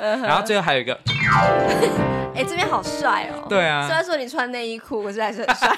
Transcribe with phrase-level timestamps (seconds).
[0.00, 0.94] 然后最后还有一个，
[2.32, 3.44] 哎，这边好帅哦。
[3.48, 5.68] 对啊，虽然说你穿内衣裤，可是还是很帅。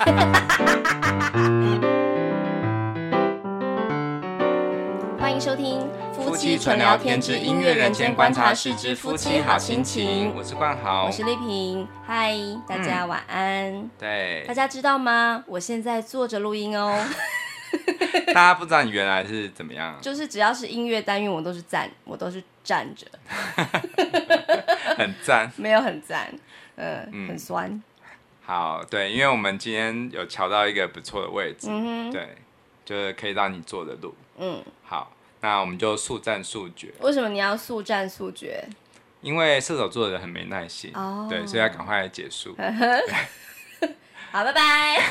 [5.19, 5.81] 欢迎收听
[6.13, 10.31] 《夫妻纯聊天之音乐人间观察室之夫妻好心情》。
[10.37, 11.89] 我是冠豪，我是丽萍。
[12.07, 12.37] 嗨，
[12.69, 13.73] 大家晚安。
[13.73, 15.43] 嗯、对，大家知道吗？
[15.47, 16.95] 我现在坐着录音哦。
[18.35, 19.97] 大家不知道你原来是怎么样？
[20.03, 23.07] 就是只要是音乐单元，我都是站，我都是站着，
[24.97, 26.33] 很赞，没有很赞，
[26.77, 27.83] 呃、嗯，很酸。
[28.45, 32.37] 好，对，因为我们今天有瞧到一个不错的位置，嗯哼，对，
[32.85, 36.93] 就是可以让你坐着录，嗯，好，那我们就速战速决。
[37.01, 38.65] 为什么你要速战速决？
[39.21, 42.57] 因为射手座的人很没耐心，哦，对，所以要赶快来结束。
[44.33, 45.03] 好，拜拜。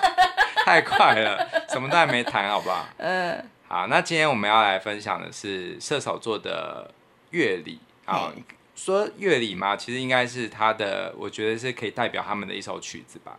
[0.64, 2.86] 太快了，什么都还没谈，好不好？
[2.98, 6.92] 嗯，好，那今天我们要来分享的是射手座的
[7.30, 7.78] 乐理。
[8.04, 8.32] 啊，
[8.74, 13.38] 说乐理嘛，其实应该是他的，我觉得是可以代表他们的一首曲子吧。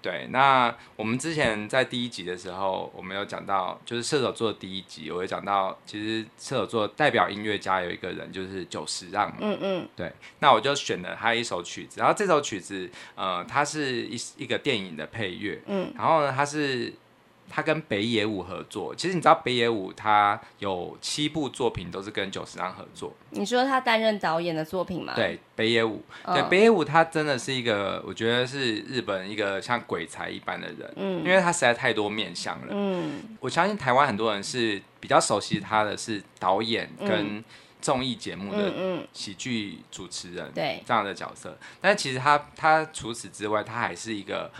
[0.00, 9.34] 对，那我们之前在第一集的时候，我们有讲到，就是射手座的第一集，我有讲到，其实射手座代表音乐家有一个人，就是久石让。
[9.40, 15.60] 嗯嗯，对，那我就选了他一首曲子，然后这首曲子，呃，它是一一个电影的配乐。
[15.66, 16.94] 嗯，然后呢，它是。
[17.48, 23.12] 他跟北野武合作，其实你知道北野武他有七部作品都是跟久石让合作。
[23.30, 25.12] 你说他担任导演的作品吗？
[25.14, 37.42] 对，北野武，哦、对北野武他真的是一个，我觉得是日本一个像鬼才一般的人，嗯，因为他实在太多面相了，嗯，我相信台湾很多人是比较熟悉他的是导演跟
[37.80, 40.82] 综艺节目的喜剧主持人，对。
[40.86, 44.50] 这样的角色，但是其实他他除此之外，他还是一个。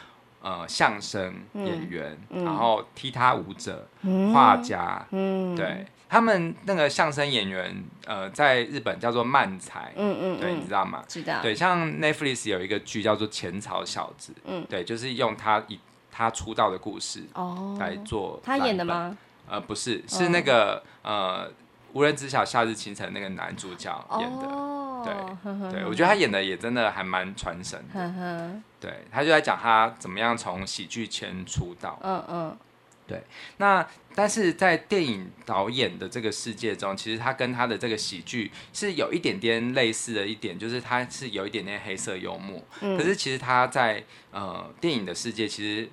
[0.47, 3.85] 呃，相声演员，然后踢踏舞者、
[4.33, 7.75] 画、嗯、家，嗯、对他们那个相声演员，
[8.07, 11.03] 呃，在日本叫做漫才，嗯嗯，对，你知道吗？
[11.09, 11.43] 知道。
[11.43, 15.81] 对，像 Netflix 有一个剧叫做《浅草小子》，嗯，对，就是用他以
[16.13, 18.41] 他出道的故事哦来做。
[18.45, 19.19] 他演的吗？
[19.49, 21.53] 呃，不是，是那个、哦、呃，
[21.93, 23.91] 无人知晓夏日清晨那个男主角
[24.21, 24.76] 演的。
[25.03, 25.39] 哦
[25.71, 28.61] 对，对，我觉得他演的也真的还蛮传神的。
[28.81, 31.99] 对，他就在讲他怎么样从喜剧圈出道。
[32.03, 32.57] 嗯嗯，
[33.07, 33.23] 对。
[33.59, 42.63] 那但是在电影导演的这个世界中，其实他跟他的这个喜剧是有一点点类似的一点，就是他是有一点点黑色幽默。
[42.81, 45.89] 可是其实他在呃电影的世界，其实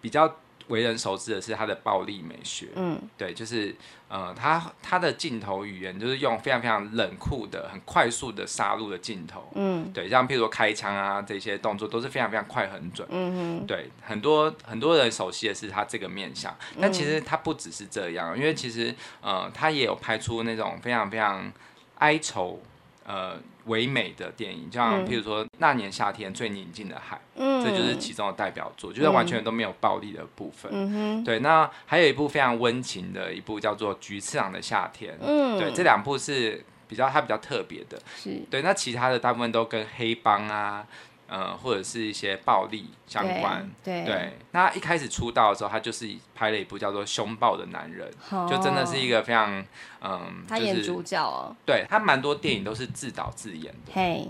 [0.00, 0.36] 比较。
[0.68, 3.74] 为人熟知的是他的暴力美学，嗯，对，就是
[4.08, 21.52] 呃，他他的镜头语言就是用非常非常冷酷的、很快速的杀戮的镜头，嗯，对，像譬如说开枪啊这些动作都是非常非常快很准，嗯哼，对，很多很多人熟悉的是他这个面相，但其实他不只是这样，因为其实呃，他也有拍出那种非常非常
[21.96, 22.62] 哀愁。
[23.10, 30.70] 呃，唯美的电影，像譬如说《那年夏天最宁静的海》，嗯，这就是其中的代表作，就是完全都没有暴力的部分。
[30.74, 31.38] 嗯哼，对。
[31.38, 38.62] 那还有一部非常温情的一部叫做《菊次郎的夏天》，嗯，对，这两部是比较它比较特别的，是对。
[38.62, 40.86] 那其他的大部分都跟黑帮啊。
[41.28, 44.32] 呃，或者是一些暴力相关，对，对，对。
[44.52, 49.62] 那一开始出道的时候，他就是拍了一部叫做《凶暴的男人》，哦，就真的是一个非常，
[50.00, 54.26] 嗯，他演主角哦，对，他蛮多电影都是自导自演的，嘿，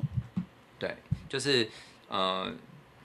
[0.76, 0.96] 对，
[1.28, 1.70] 就是，
[2.08, 2.52] 呃，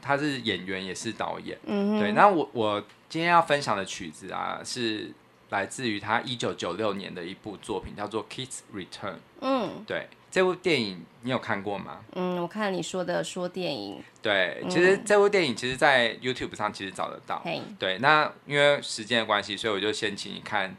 [0.01, 2.11] 他是演员也是导演，嗯哼，对。
[2.13, 5.13] 那我我今天要分享的曲子啊，是
[5.51, 9.11] 来自于他一九九六年的一部作品，叫做《Kids Return》，
[9.41, 10.07] 嗯，对。
[10.33, 11.99] 这部电影你有看过吗？
[12.15, 14.01] 嗯，我看你说的说电影。
[14.19, 17.39] 对，其实这部电影其实，在 YouTube 上其实找得到。
[17.45, 20.75] 嘿对，那因为时间的关系，所以我就先请你看，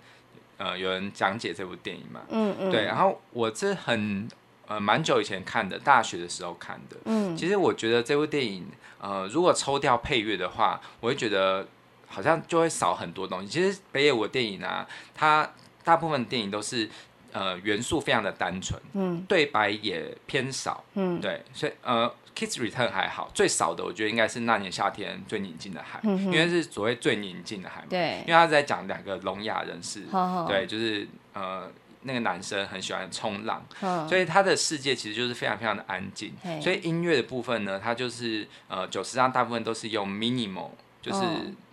[0.56, 2.22] 呃，有人讲解这部电影嘛。
[2.30, 2.68] 嗯嗯。
[2.68, 4.28] 对，然后我是很
[4.66, 6.96] 呃蛮久以前看的，大学的时候看的。
[7.04, 7.36] 嗯。
[7.36, 8.66] 其实我觉得这部电影，
[9.00, 11.64] 呃，如果抽掉配乐的话，我会觉得
[12.08, 13.46] 好像就会少很多东西。
[13.46, 14.84] 其实北野武的电影啊，
[15.14, 15.48] 它
[15.84, 16.90] 大部分电影都是。
[17.34, 31.68] 呃，元素非常的单纯，嗯，对白也偏少，嗯，对，所以呃，Kids Return 还好，最少的我觉得应该是那年夏天最宁静的海，嗯、因为是所谓最宁静的海嘛，对，因为他在讲两个聋哑人士，好对，就是呃
[32.02, 36.32] 那个男生很喜欢冲浪，好所以他的世界其实就是非常非常的安静，
[36.62, 40.70] 所以音乐的部分呢，它就是呃久石让大部分都是用 minimal，
[41.02, 41.20] 就是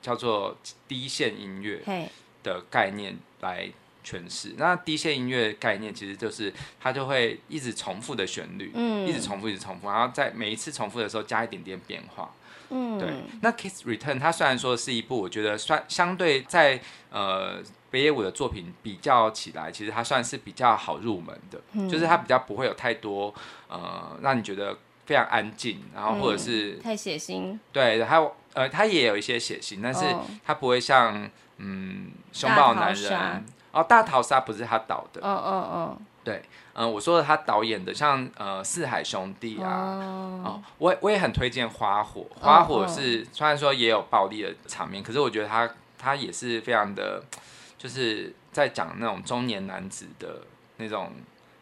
[0.01, 2.09] 叫做低线音乐
[2.41, 3.69] 的概念来。
[4.03, 12.31] 诠释那低线音乐概念其实就是它就会一直重复的旋律，嗯，一直重复，一直重复，然后在每一次重复的时候加一点点变化，
[12.69, 13.09] 嗯，对。
[13.41, 16.81] 那《Kiss Return》它虽然说是一部我觉得算相对在
[17.11, 23.33] 呃北野武的作品比较起来，其实它算是比较好入门的，嗯、就是它比较不会有太多
[23.67, 27.57] 呃让你觉得非常安静，然后或者是、嗯、太血腥。
[27.73, 30.05] 对，还有呃，它也有一些血腥，但是
[30.45, 35.21] 它不会像嗯凶暴男人哦，大逃杀不是他导的。
[35.21, 47.23] 哦哦哦，对，嗯、呃，我说的他导演的，像呃四海兄弟啊，哦，哦我我也很推荐花火，花火是、哦、虽然说也有暴力的场面，可是我觉得他他也是非常的。
[47.81, 50.43] 就是在讲那种中年男子的
[50.77, 51.11] 那种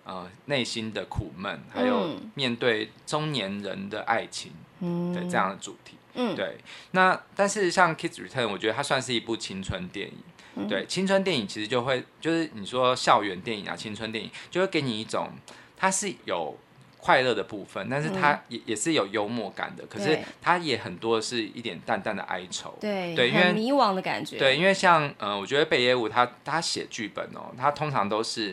[0.03, 4.51] 呃内心的苦闷，还有面对中年人的爱情，
[4.81, 6.57] 嗯，对这样的主题，嗯，对。
[6.91, 10.17] 那但是像《Kids Return》，我觉得它算是一部青春电影，
[10.59, 15.29] 嗯、对，青春电影其实就会就是你说校园电影啊，青春电影就会给你一种
[15.77, 16.57] 它是有。
[17.01, 28.51] 快乐的部分，但是它也、嗯、也是有幽默感的，可是它也很多是一点淡淡的哀愁，对，对，因为迷惘的感觉，对，因为像嗯、呃，我觉得北野武他他写剧本哦，他通常都是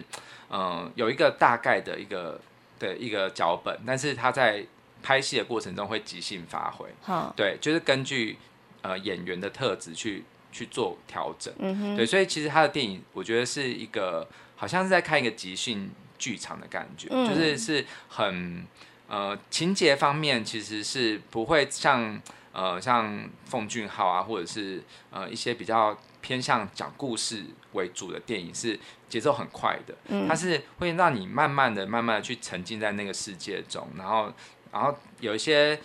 [0.48, 2.40] 嗯、呃、有一个大概的一个
[2.78, 4.64] 的一个脚本，但是他在
[5.02, 8.38] 拍戏的过程中会即兴发挥，好，对，就是根据
[8.82, 10.22] 呃演员的特质去
[10.56, 14.26] 去做调整，嗯哼，对，所以其实他的电影我觉得是一个
[14.56, 15.90] 好像是在看一个即兴。
[16.18, 18.66] 剧场的感觉，嗯、就是是很
[19.06, 22.18] 呃情节方面其实是不会像
[22.52, 28.80] 呃像奉俊昊啊，或者是呃一些比较偏向讲故事为主的电影，是
[29.10, 34.32] 节奏很快的，嗯、它是会让你慢慢的、慢慢的去沉浸在那个世界中，然后
[34.72, 35.78] 然后有一些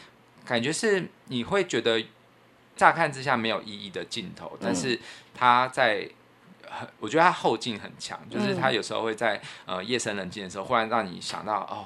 [0.45, 2.01] 感觉是你会觉得
[2.81, 4.99] 乍看之下没有意义的镜头，但是
[5.35, 6.09] 他在。
[7.01, 11.85] 我觉得他后劲很强，就是他有时候会在呃夜深人静的时候，忽然让你想到哦，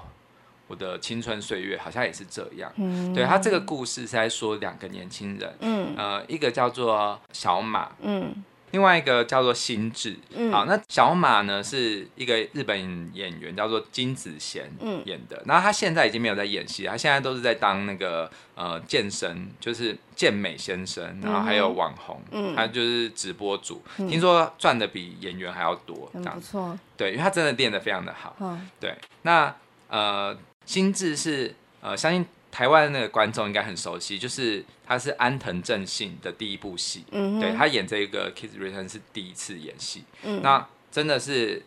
[0.68, 2.72] 我的青春岁月好像也是这样。
[2.76, 8.44] 嗯，对，他这个故事是在说两个年轻人，嗯，呃，一个叫做小马，嗯。
[8.76, 14.70] 另外一个叫做心智，嗯、好，那小马呢是一个日本演员，叫做金子贤
[15.06, 15.42] 演的。
[15.46, 26.42] 然后他现在已经没有在演戏，他现在都是在当那个呃健身，就是健美先生，然后还有网红，嗯、他就是直播主，嗯、听说赚的比演员还要多，这样子。
[26.42, 26.80] 不错。
[26.98, 28.36] 对，因为他真的练得非常的好。
[28.42, 29.56] 嗯、对，那
[29.88, 32.26] 呃心智是呃相信。
[32.56, 41.62] 台湾的那个观众应该很熟悉，就是他是安藤正信的第一部戏，嗯、对，他演这个《Kids Return》是第一次演戏，嗯、那真的是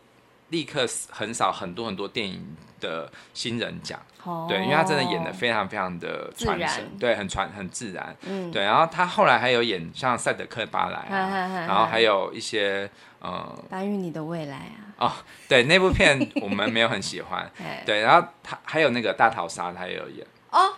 [0.49, 6.99] 立刻横扫很多很多电影的新人奖，哦、对，因为他真的演的非常非常的传神，然。
[6.99, 15.13] 对，很传很自然，嗯、对，然后他后来还有演像《赛德克巴莱》啊，然后还有一些呃，搬运你的未来啊，哦，
[15.47, 17.47] 对，那部片我们没有很喜欢，
[17.85, 20.27] 对，然后他还有那个大逃杀，他也有演。
[20.51, 20.75] 哦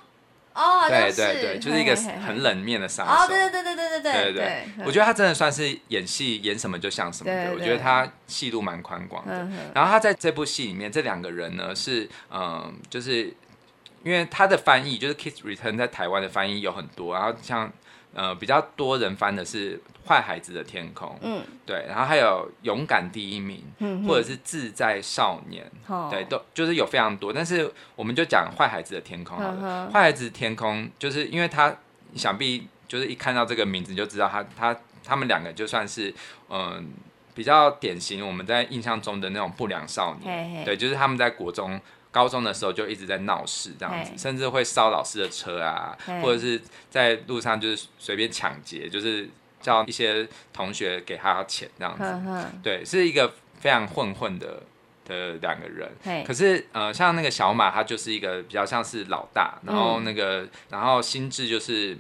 [0.53, 3.11] 哦，对对对，就是一个很冷面的杀手。
[3.11, 7.53] 哦，对对对对对对对对，我觉得他真的算是演戏演什么就像什么的。
[7.55, 9.49] 我觉得他戏路蛮宽广的。
[9.73, 13.33] 然后他在这部戏里面，这两个人呢是嗯，就是
[14.03, 17.73] 因为他的翻译就是《Kiss Return》在台湾的翻译有很多，然后像
[18.15, 19.81] 呃比较多人翻的是。
[20.09, 29.89] 坏孩子的天空，嗯，对，然后还有勇敢第一名，嗯，或者是自在少年，哦、对，都就是有非常多，但是我们就讲坏孩子的天空好了。
[29.93, 31.77] 坏、孩子的天空，就是因为他
[32.17, 36.13] 想必就是一看到这个名字你就知道他他他们两个就算是
[36.49, 36.91] 嗯
[37.35, 41.81] 比较典型我们在印象中的那种不良少年，嘿嘿对，就是他们在国中。
[42.11, 49.29] 高中的时候就一直在闹事这样子，甚至会烧老师的车啊，或者是在路上就是随便抢劫，就是。
[49.63, 54.63] 叫一些同学给他钱这样子，呵呵对，是一个非常混混的
[55.05, 55.87] 的两个人。
[56.25, 61.95] 可是呃，像那个小马，他就是一个比较像是老大，然后那个，嗯、然后心智就是。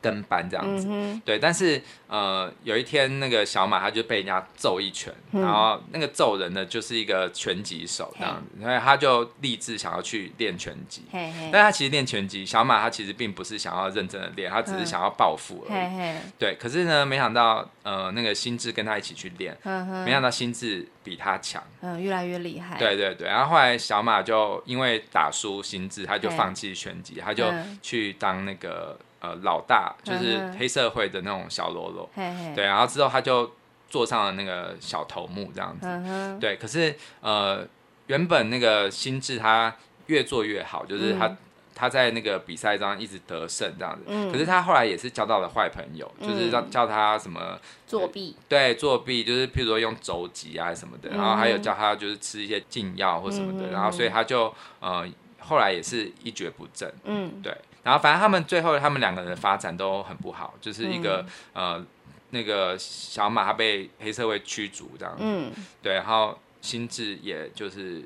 [0.00, 11.04] 跟班这样子，嗯、对，但是呃，有一天那个小马他就被人家揍一拳，嗯、然后那个揍人的就是一个拳击手这样子，嘿所以他就立志想要去练拳击。
[11.12, 16.18] 嘿嘿但他其实练拳击，小马他其实并不是想要认真的练，他只是想要报复而已。
[16.38, 19.56] 对，可是呢，没想到呃，那个心智跟他一起去练，
[20.04, 22.78] 没想到心智比他强，嗯，越来越厉害。
[22.78, 27.52] 对对对，然后后来小马就因为打输心智，他就放弃拳击，他就
[27.82, 28.98] 去当那个。
[29.20, 32.08] 呃，老大就是黑社会的那种小喽啰，
[32.54, 33.52] 对，然后之后他就
[33.90, 36.56] 坐上了那个小头目这样子，对。
[36.56, 37.66] 可是呃，
[38.06, 41.36] 原本那个心智他越做越好，就是他、嗯、
[41.74, 44.04] 他在那个比赛上一直得胜这样子。
[44.06, 54.50] 嗯、可是他后来也是交到了坏朋友，嗯、就是让叫他什么作弊，对，作弊就是譬如说用肘击啊什么的，嗯、然后还有叫他就是吃一些禁药或什么的，嗯、然后所以他就
[54.80, 55.06] 呃
[55.40, 57.54] 后来也是一蹶不振，嗯，对。
[57.82, 61.86] 然后反正他们最后他们两个人的发展都很不好，就是一个、嗯、呃
[62.30, 65.16] 那个小马他被黑社会驱逐这样。
[65.16, 65.50] 子，嗯，
[65.82, 68.04] 对，然后心智也就是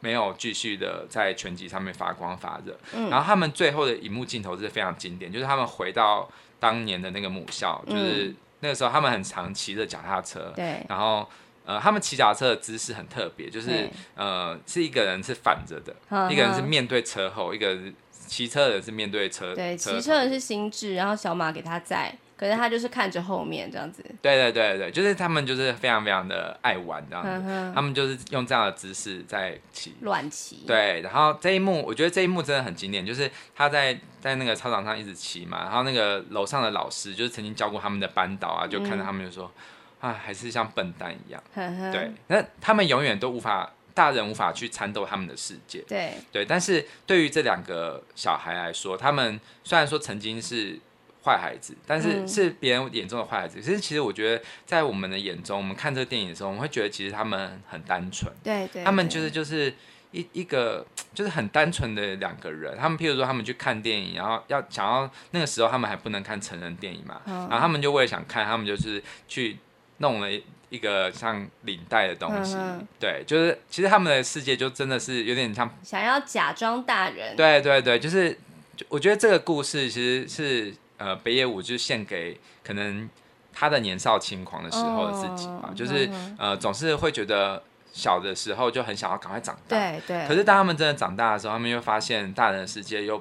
[0.00, 6.28] 没有继续的在拳击上面发光发热，嗯，然后他们最后的一幕镜头是非常经典，就是他们回到
[6.60, 11.26] 当年的那个母校，就是那个时候他们很常骑着脚踏车，对，然后
[11.64, 15.94] 呃，他们骑脚踏车的姿势很特别，就是呃，是一个人是反着的，
[16.30, 17.78] 一个人是面对车后，一个
[18.26, 22.14] 骑车的人是面对车，对，骑车的是心智，然后小马给他载。
[22.36, 39.50] 可是他就是看着后面这样子，对对对对，就是他们就是非常非常的爱玩这样子，他们就是用这样的姿势在骑乱骑，对，然后这一幕我觉得这一幕真的很经典，就是他在在那个操场上一直骑嘛，然后那个楼上的老师就是曾经教过他们的班导啊，就看到他们就说、
[40.00, 41.92] 嗯、啊，还是像笨蛋一样，呵呵。
[41.92, 50.78] 对，那他们永远都无法，大人无法去参透他们的世界，对对，但是对于这两个小孩来说，他们虽然说曾经是。
[51.26, 53.58] 坏孩子，但是是别人眼中的坏孩子。
[53.58, 58.30] 可是、嗯、其实我觉得，在我们的眼中，我们看这个电影的时候，我们会觉得其实他们很单纯。
[58.42, 59.72] 对，对对，他们就是就是
[60.10, 62.76] 一一个就是很单纯的两个人。
[62.76, 69.56] 他们譬如说，他们去看电影，然后要想要那个时候他们还不能看成人电影嘛，嗯、然后他们就为了想看，他们就是去
[69.98, 70.28] 弄了
[70.74, 72.54] 一个像领带的东西。
[72.56, 77.36] 嗯、对，就是其实他们的世界就真的是有点像想要假装大人。
[77.36, 78.36] 对对对，就是
[78.88, 80.74] 我觉得这个故事其实是。
[80.96, 83.10] 呃，北野武就献给可能
[83.52, 86.36] 他的年少轻狂的时候的自己嘛，oh, 就是、uh.
[86.38, 87.60] 呃，总是会觉得
[87.92, 90.28] 小的时候就很想要赶快长大，对对。
[90.28, 93.20] 可是当他们真的长大的时候，他们又发现大人的世界又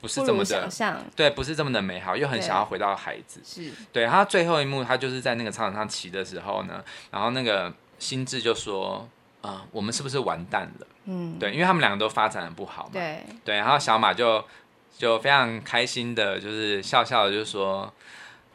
[0.00, 0.68] 不是这么的，
[1.16, 3.40] 对，不是这么的美好，又很想要回到孩子。
[3.44, 4.06] 是，对。
[4.06, 9.08] 他最后一幕，他就是在那个操场上骑的时候呢，然后那个心智就说
[9.42, 13.56] ：“啊、呃，我们是不是完蛋了？”嗯，对，因为他们两个都发展的不好嘛，对对。
[13.56, 14.44] 然后小马就。
[14.96, 17.94] 就非常开心的，就是笑笑的，就说：“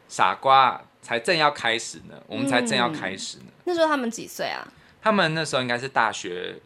[0.09, 3.45] 傻瓜，才正要开始呢，我们才正要开始呢。
[3.47, 4.67] 嗯”那时候他们几岁啊？
[5.01, 6.59] 他们那时候应该是大学，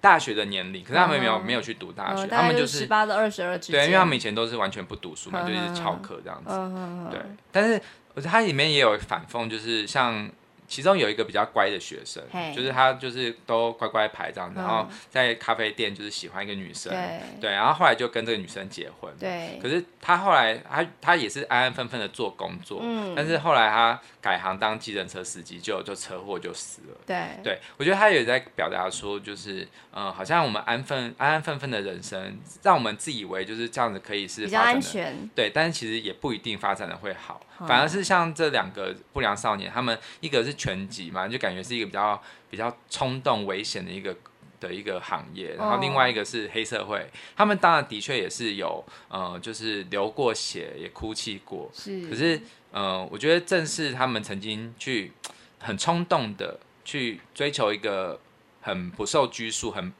[0.00, 3.80] 大学的年龄，可是他们没有、嗯、没有去读大学，嗯、他们就是十八到二十二之间。
[3.80, 6.50] 对，因为他们以前都是完全不读书嘛，嗯、就一直翘课这样子。
[6.50, 7.80] 嗯、对，但是
[8.14, 10.30] 我觉得它里面也有反讽，就是像。
[10.68, 12.22] 其中有一个比较乖的学生
[12.54, 19.58] 就是他就是都乖乖牌这样然后在咖啡店就是喜欢一个女生，对，对，然后后来就跟这个女生结婚，对。
[19.62, 27.58] 可是他后来他他也是安安分分的做工作，嗯，但是后来他改行当计程车司机，就就车祸就死了，对，对。
[27.76, 40.55] 我觉得他也在表达说，就是嗯、呃，好像我们安分安安分分的人生，让我们自以为就是这样子可以是比较安全，对，但是其实也不一定发展的会好，嗯、反而是像这两个不良少年，他们一个是。
[40.56, 44.16] 拳击嘛，就感觉是一个比较比较冲动、危险的一个
[44.58, 45.54] 的一个行业。
[45.54, 51.70] 然后另外一个是黑社会，他们当然的确也是有，呃，就是流过血，也哭泣过。
[51.72, 52.40] 是，可是，
[52.72, 55.12] 呃，我觉得正是他们曾经去
[55.60, 58.18] 很冲动的去追求一个
[58.62, 59.92] 很不受拘束、很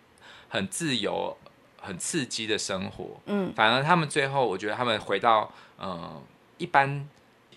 [0.48, 1.36] 很自由、
[1.80, 3.20] 很刺激的生活。
[3.26, 6.22] 嗯，反而他们最后，我觉得他们回到呃
[6.58, 7.08] 一般。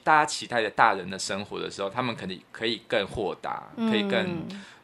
[0.10, 4.14] 大家期待的大人的生活的时候，他们肯定可以更豁达，可以更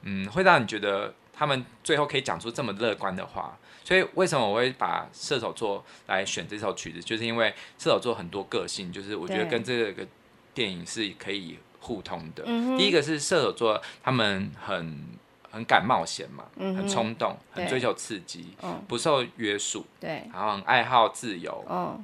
[0.04, 3.58] 嗯，嗯，会让你觉得他们最后可以讲出这么乐观的话。
[3.84, 10.06] 所以为什么我会把射手座来选这首曲子，就是因为射手座很多个性，就是我觉得跟这个
[10.54, 12.44] 电影是可以互通的。
[12.44, 15.02] 对第一个是射手座，他们很
[15.50, 18.54] 很敢冒险嘛，嗯、很冲动，很追求刺激，
[18.88, 22.00] 不受约束，对，然后很爱好自由，哦、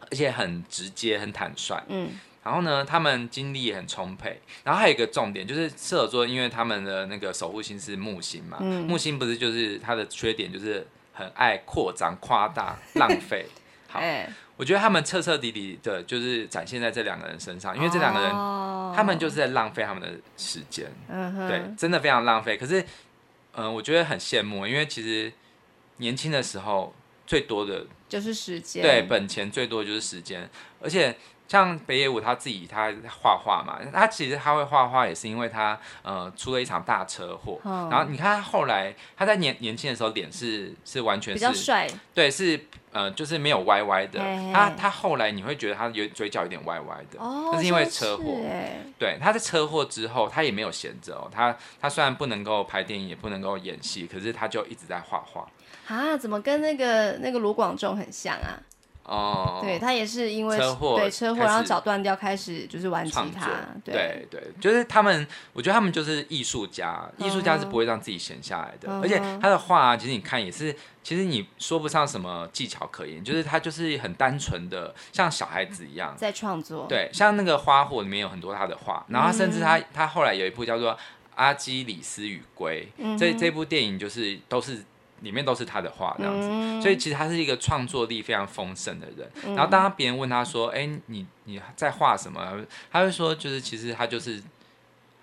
[0.00, 2.10] 而且很直接，很坦率，嗯。
[2.42, 4.40] 然后呢，他们精力也很充沛。
[4.64, 13.46] 然后还有一个重点就是射手座，因为他们的那个守护星是木星嘛，嗯、木星不是就是它的缺点就是很爱扩张、夸大、浪费。
[13.88, 22.56] 好，欸、我觉得他们彻彻底底的，就是展现在这两个人身上，因为这两个人，哦、他们就是在浪费他们的时间，嗯、对，真的非常浪费。
[22.56, 25.30] 可是，嗯、呃，我觉得很羡慕，因为其实
[25.98, 26.94] 年轻的时候
[27.26, 30.48] 最多的就是时间，对，本钱最多的就是时间，
[30.80, 31.14] 而且。
[31.50, 37.58] 像北野武他自己，他画画嘛，他其实他会画画，也是因为他呃出了一场大车祸。
[37.64, 44.20] 哦、然后你看他后来，他在年年轻的时候脸是是完全是比较帅，对，是呃就是没有歪歪的。
[44.54, 48.24] 他他后来你会觉得他有嘴角有点歪歪的，哦，那是因为车祸。
[48.96, 51.28] 对，他在车祸之后，他也没有闲着哦。
[51.34, 55.48] 他他虽然不能够拍电影，也不能够演戏，可是他就一直在画画。
[55.88, 58.54] 啊，怎么跟那个那个卢广仲很像啊？
[59.10, 63.50] 哦，对他也是因为车祸，对车祸，然后脚断掉，开始就是玩吉他。
[63.84, 68.88] 对对，对，就是他们，我觉得他们就是艺术家，艺术家是不会让自己闲下来的。
[68.88, 69.02] Uh.
[69.02, 76.86] 而且他的画啊，其实你看也是，其实你说不上什么技巧可言，就是他就是很单纯的，像小孩子一样在创作。
[76.88, 80.92] 对，像那个花火里面有很多他的画，然后甚至他他后来有一部叫做
[81.34, 82.88] 《阿基里斯与龟》，
[83.18, 84.84] 这这部电影就是都是。
[85.20, 89.30] 里面都是他的画这样子，嗯，所以其实他是一个创作力非常丰盛的人。
[89.44, 94.42] 嗯、然后当别人问他说：“哎、欸，你你在画什么？”他会说：“就是其实他就是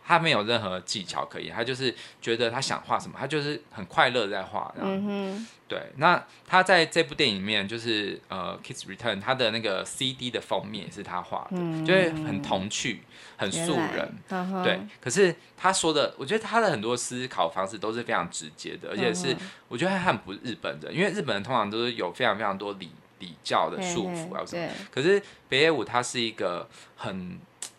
[0.08, 4.74] 他没有任何技巧可言，他就是觉得他想画什么，他就是很快乐在画。
[4.80, 5.82] 嗯”对。
[5.98, 13.02] 那他在这部电影里面，就是呃，《Kids Return》他的那个 CD 的封面也是他画的，嗯，就是很童趣。
[13.40, 14.80] 很素人，对。
[15.00, 19.36] 可是他说的，我觉得他的很多思考方式都是非常直接的，而且是
[19.68, 24.68] 我觉得他很不日本的，因为日本人通常都是有非常非常多礼礼教的束缚啊什么。
[24.90, 27.38] 可是北野武他是一个很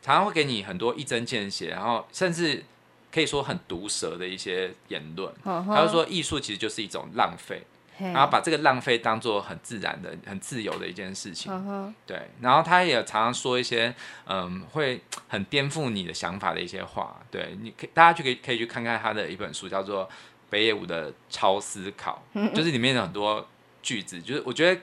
[0.09, 2.65] 常常会给你很多一针见血，然后甚至
[3.12, 5.31] 可以说很毒舌的一些言论。
[5.45, 7.62] 他就说艺术其实就是一种浪费。
[8.00, 11.93] 然后把这个浪费当做很自然的、很自由的一件事情，uh.
[12.07, 12.31] 对。
[12.41, 13.93] 然后他也常常说一些
[14.27, 17.59] 嗯，会很颠覆你的想法的一些话，对。
[17.61, 20.05] 你可以大家去可以可以去看看他的一本书，叫做
[20.49, 22.23] 《北野武的超思考》，
[22.55, 23.45] 就是里面有很多
[23.83, 24.81] 句子，就是我觉得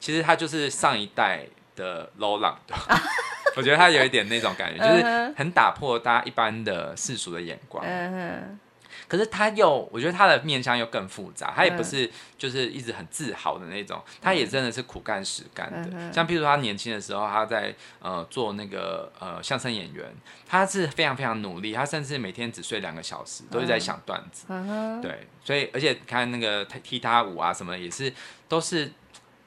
[0.00, 2.56] 其实他就是上一代的 Roland，
[3.56, 7.84] 我觉得他有一点那种感觉，就是很打破大家一般的世俗的眼光。
[7.84, 8.38] Uh.
[9.08, 11.52] 可是他又，我觉得他的面相又更复杂。
[11.54, 15.88] 他也不是就是一直很自豪的那种，他也真的是苦干实干的。
[15.92, 20.04] 嗯、像譬如说他年轻的时候，他在呃做那个呃相声演员，
[20.44, 24.46] 他是非常非常努力，他甚至每天只睡两个小时，都是在想段子。
[24.48, 28.12] 嗯、对，所以而且看那个踢踏舞啊什么，也是
[28.48, 28.90] 都是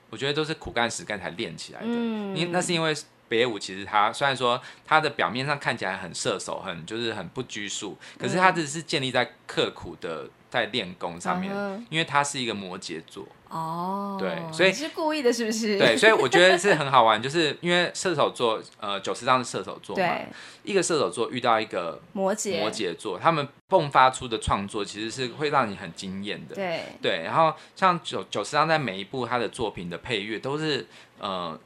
[0.09, 1.87] 我觉得都是苦干实干才练起来的。
[1.89, 2.95] 嗯，因那是因为。
[3.29, 15.77] 北野武其实他虽然说他的表面上看起来很射手，很就是很不拘束，可是他只是建立在刻苦的在练功上面，嗯，因为他是一个摩羯座哦，对，所以你是故意的，是不是？
[15.77, 20.15] 对，所以我觉得是很好玩， 就是因为射手座，呃，九十张是射手座嘛，
[20.63, 30.85] 一个射手座遇到一个摩羯摩羯座，他们迸发出的创作其实是会让你很惊艳的，对对，然后像九九十张在每一部他的作品的配乐都是
[31.19, 31.59] 呃。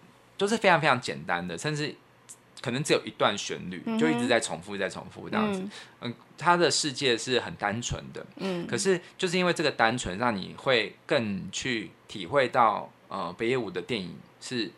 [0.43, 1.95] 都是非常非常简单的，甚至
[2.61, 5.63] 可能只有一段旋律，就一直在重复，在重复这样子。
[6.01, 8.25] 嗯，他的世界是很单纯的。
[8.35, 14.69] 嗯，可是就是因为这个单纯，让你会更去体会到，呃，北野武的电影是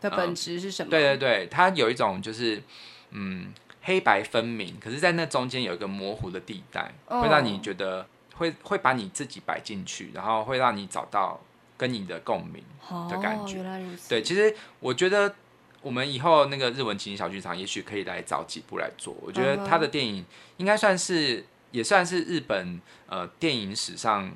[0.00, 0.88] 的本质是什么？
[0.88, 2.62] 对对对，它有一种就是，
[3.10, 3.52] 嗯，
[3.82, 8.06] 黑白分明，可是在那中间有一个模糊的地带，会让你觉得
[8.36, 11.38] 会会把你自己摆进去，然后会让你找到。
[11.80, 12.62] 跟你的共鸣
[13.08, 15.34] 的感觉，哦，对，其实我觉得
[15.80, 19.16] 我们以后那个日文情景小剧场，也许可以来找几部来做。
[19.22, 20.22] 我觉得他的电影
[20.58, 24.30] 应该算是，也算是日本呃电影史上，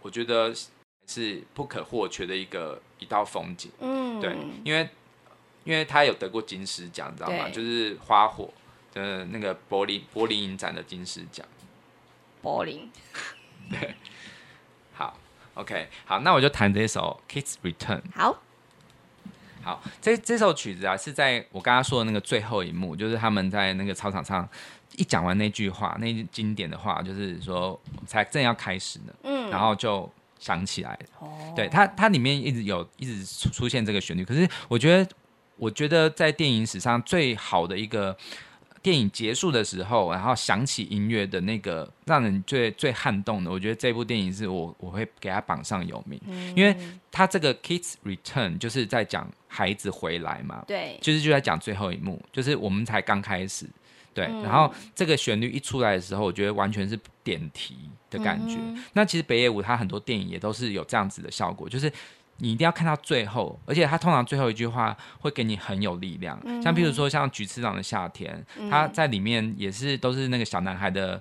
[0.00, 0.54] 我觉得
[1.06, 3.70] 是不可或缺的一个一道风景。
[3.80, 4.88] 嗯，对，因为
[5.64, 7.50] 因为他有得过金狮奖，你知道吗？
[7.50, 8.48] 就是花火
[8.94, 11.46] 的那个柏林柏林影展的金狮奖。
[12.40, 12.90] 柏林，
[13.68, 13.94] 对。
[15.60, 18.00] OK，好，那我就弹这首《Kids Return》。
[18.14, 18.34] 好，
[19.62, 24.48] 好，这这首曲子啊，是在我刚刚说的那个最后一幕，就是他们在那个操场上
[24.96, 31.06] 一讲完那句话，那句经典的话，就是说才正要开始呢，嗯，然后就想起来了。
[31.18, 35.10] 哦，对，它它里面一直有一直出现这个旋律，可是我觉得，
[35.58, 38.16] 我觉得在电影史上最好的一个。
[38.82, 46.74] 电影结束的时候，然后响起音乐的那个让人最最撼动的，我觉得这部电影是我我会给他榜上有名，嗯，因为
[47.10, 53.66] 它这个 Kids Return 就是在讲孩子回来嘛，对，就是就在讲最后一幕，就是我们才刚开始，
[54.14, 57.76] 对，嗯，然后这个旋律一出来的时候，我觉得完全是点题
[58.08, 58.56] 的感觉。
[58.58, 61.92] 嗯，那其实北野武他很多电影也都是有这样子的效果，就是。
[62.40, 66.40] 你一定要看到最后，而且他通常最后一句话会给你很有力量。
[66.44, 71.20] 嗯、像譬如说，像菊次郎的夏天，他、嗯、在里面也是都是那个小男孩的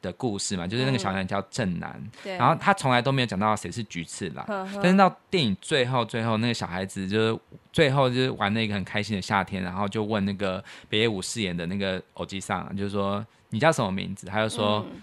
[0.00, 4.46] 的故事嘛，就是那个小男孩叫正男，嗯、然后他从来都没有讲到谁是菊次郎，
[4.82, 7.40] 但是到电影最后最后那个小孩子就是
[7.72, 14.26] 最后就是玩了一个很开心的夏天，然后就问那个北野武饰演的那个偶吉桑，就是说你叫什么名字？
[14.26, 14.86] 他就说。
[14.92, 15.02] 嗯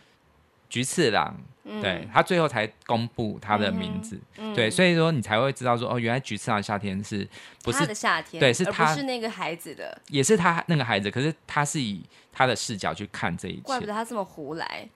[0.69, 1.35] 菊次郎，
[1.81, 7.27] 对，他最后才公布他的名字，嗯，对，所以说你才会知道说，哦，原来菊次郎夏天是
[7.63, 8.39] 不是他的夏天？
[8.39, 12.01] 对，是他，是那个孩子的，也是他那个孩子，可是他是以
[12.31, 14.87] 他的视角去看这一切，怪不得他这么胡来，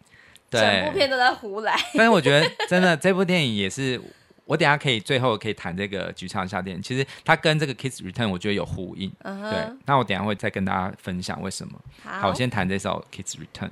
[0.50, 1.76] 对，整部片都在胡来。
[1.96, 4.00] 但是我觉得真的这部电影也是
[4.46, 9.10] 我等下可以最后可以谈这个橘长夏天，其实它跟这个 Kids Return 我觉得有呼应。
[9.24, 9.50] Uh huh.
[9.50, 11.80] 对，那我等下会再跟大家分享为什么。
[12.04, 13.72] 好，好，我先谈这首 Kids Return。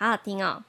[0.00, 0.16] 好好。
[0.16, 0.62] 听哦，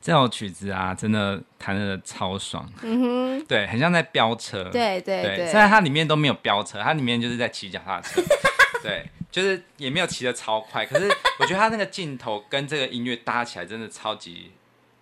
[0.00, 3.00] 这首曲子啊，真的弹的超爽，嗯
[3.38, 8.22] 哼，对，很像在飙车，对对对，虽然它里面都没有飙车，它里面就是在骑脚踏车，
[8.82, 11.06] 对，就是也没有骑的超快，可是
[11.38, 14.50] 我觉得它那个镜头跟这个音乐搭起来，真的超级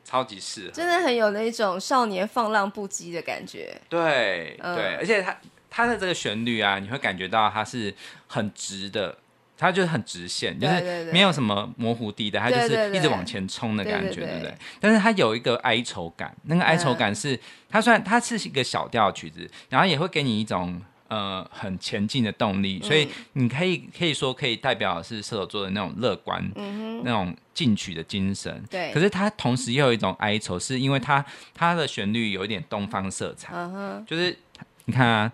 [0.05, 5.38] 超级适合，真的很有那种少年放浪不羁的感觉，对、嗯、对，而且它
[5.70, 7.94] 它的这个旋律啊，你会感觉到它是
[8.27, 9.16] 很直的。
[9.59, 14.55] 它就是很直线，就是没有什么模糊地带，它就是一直往前冲的感觉，对不对？
[14.79, 28.62] 但是它有一个哀愁感，那个哀愁感是它虽然它是一个小调曲子，然后也会给你一种呃很前进的动力，所以你可以可以说可以代表是射手座的那种乐观，嗯、那种进取的精神。
[28.71, 34.38] 对，可是它同时又有一种哀愁，是因为它它的旋律有一点东方色彩，嗯、就是
[34.85, 35.33] 你看啊。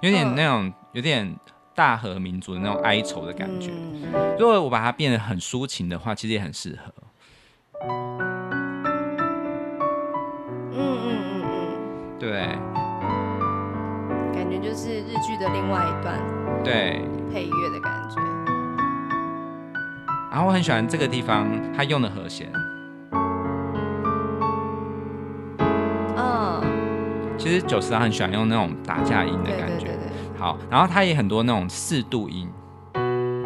[0.00, 1.36] 有点那种，有点
[1.74, 3.72] 大和民族的那种哀愁的感觉。
[4.38, 6.92] 如果我把它变得很抒情的话，其实也很适合。
[10.72, 12.42] 嗯嗯嗯嗯，对。
[14.32, 16.18] 感觉就是日剧的另外一段。
[16.62, 17.02] 对。
[17.32, 18.20] 配乐的感觉。
[20.30, 22.52] 然后我很喜欢这个地方，它用的和弦。
[27.38, 32.50] 其实九十郎很喜欢用那种打架音的感觉，对对对对，好，然后他也很多那种四度音，
[32.94, 33.44] 嗯，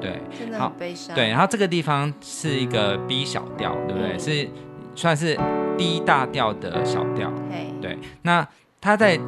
[0.00, 4.12] 对，真的很悲伤，对，然后这个地方是一个 B 小调，对不对？
[4.14, 4.48] 嗯、是
[4.96, 5.38] 算是
[5.78, 7.32] D 大调的小调，
[7.80, 7.96] 对。
[8.22, 8.46] 那
[8.80, 9.18] 他在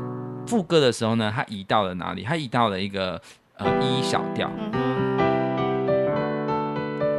[0.47, 2.25] 副歌的时候呢，他移到了哪里？
[2.25, 3.23] 他移到了一个
[3.57, 4.51] 呃 E 小调。
[4.59, 4.94] 嗯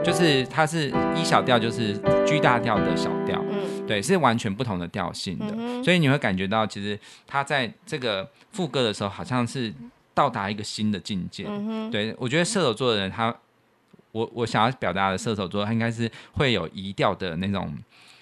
[0.05, 1.93] 就是它是一小调，就是
[2.27, 9.73] G 大调的小调，嗯，对，是完全不同的调性的，嗯，所以你会感觉到，其实它在这个副歌的时候，好像是
[10.13, 11.45] 到达一个新的境界。
[11.49, 13.35] 嗯，对，我觉得射手座的人，他，
[14.11, 17.75] 我我想要表达的射手座，他应该是会有移调的那种，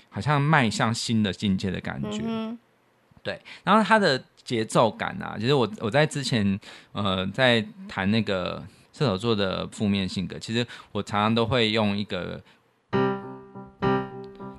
[0.10, 2.22] 好像迈向新的境界的感觉。
[2.26, 2.58] 嗯，
[3.22, 6.58] 对，然后他的节奏感啊，其实我我在之前
[6.94, 8.64] 呃在谈那个。
[8.94, 12.40] 射手座的负面性格，其实我常常都会用一个，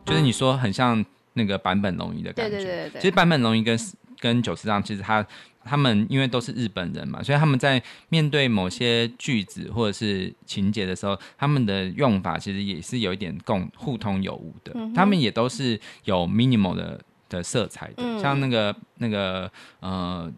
[0.04, 1.02] 就是你说很像
[1.34, 2.56] 那个坂本龙一的感觉。
[2.56, 3.00] 对对对对。
[3.00, 3.78] 其实坂本龙一跟
[4.18, 5.24] 跟久石让，其实他
[5.64, 14.72] 他们因为都是日本人嘛，所以他们在面对某些句子或者是情节的时候，他们的用法其实也是有一点共互通有无的。
[14.74, 20.32] 嗯、他们也都是有 minimal 的的色彩的，嗯、像那个那个呃。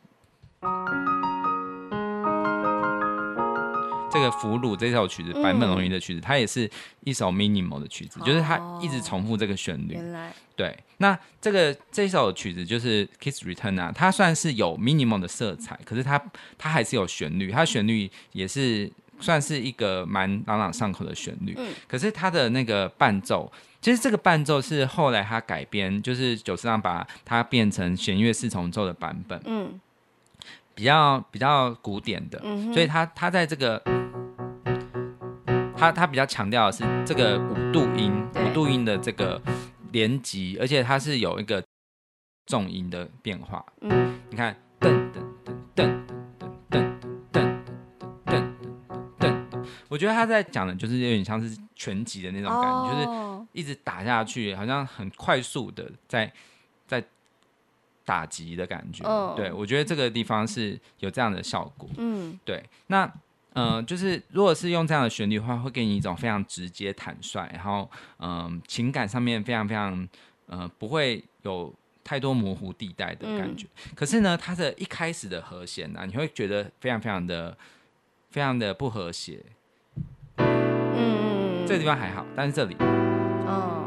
[4.17, 6.69] 这个俘虏这首曲子，坂本龙一的曲子，嗯，它也是
[7.05, 9.93] 一首 minimal 的曲子，哦，就是它一直重复这个旋律。
[9.93, 16.19] 原来对，那这个这首曲子就是 Kiss Return 啊，它算是有 minimal 的色彩，可是它
[16.57, 21.55] 它还是有旋律，它旋律也是算是一个蛮朗朗上口的旋律。
[21.59, 23.53] 嗯，可是它的那个伴奏，
[23.83, 29.39] 其实这个伴奏是后来他改编，就是久石让把它变成弦乐四重奏的版本。
[29.45, 29.79] 嗯。
[30.77, 33.83] 比较比较古典的，嗯、所以他他在这个，
[35.75, 39.41] 他他比较强调的是这个五度音，五度音的这个
[39.91, 41.65] 连级，而且它是有一个
[42.45, 43.65] 重音的变化。
[43.81, 45.23] 嗯，你看，噔噔
[45.75, 46.85] 噔噔噔
[47.33, 47.41] 噔噔
[48.27, 48.45] 噔噔
[49.19, 56.31] 噔噔，我觉得他在讲的就是有点像是拳击的那种感觉，哦，就是一直打下去，好像很快速的在
[56.87, 57.03] 在。
[58.07, 59.37] 打击的感觉，oh.
[59.37, 61.91] 对，我觉得这个地方是有这样的效果。
[61.99, 62.65] 嗯，对。
[62.87, 63.05] 那
[63.55, 70.09] 嗯、呃，就是如果是用这样的旋律的话，会给你一种非常直接、坦率，然后嗯、呃，情感上面非常非常
[70.47, 73.67] 呃，不会有太多模糊地带的感觉。
[73.85, 77.59] 嗯、可是呢，它的一开始的和弦呢、啊，你会觉得非常非常的
[78.31, 79.43] 非常的不和谐。
[80.37, 83.86] 嗯，这个地方还好，但是这里，哦。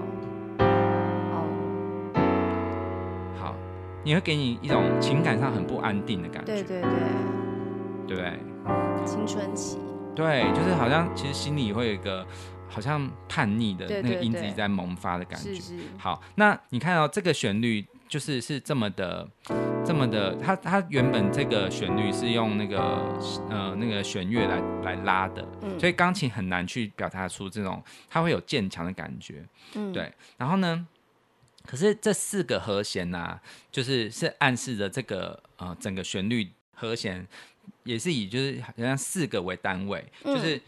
[4.03, 6.89] 也会给你一种情感上很不安定的感觉，对对对，
[8.07, 8.39] 对不对？
[9.05, 9.77] 青春期，
[10.15, 12.25] 对，就是好像其实心里会有一个
[12.67, 15.59] 好像叛逆的那个因子在萌发的感觉。
[15.97, 19.27] 好，那你看到这个旋律就是是这么的，
[19.85, 22.79] 这么的，它它原本这个旋律是用那个
[23.49, 29.43] 呃那个弦乐来来拉的，嗯，所以钢琴很难去表达出这种它会有渐强的感觉，
[29.75, 30.11] 嗯，对。
[30.37, 30.85] 然后呢？
[31.65, 33.41] 可是这四个和弦呐、啊，
[33.71, 37.27] 就是是暗示着这个呃整个旋律和弦
[37.83, 40.61] 也是以就是好像四个为单位，嗯、就是一，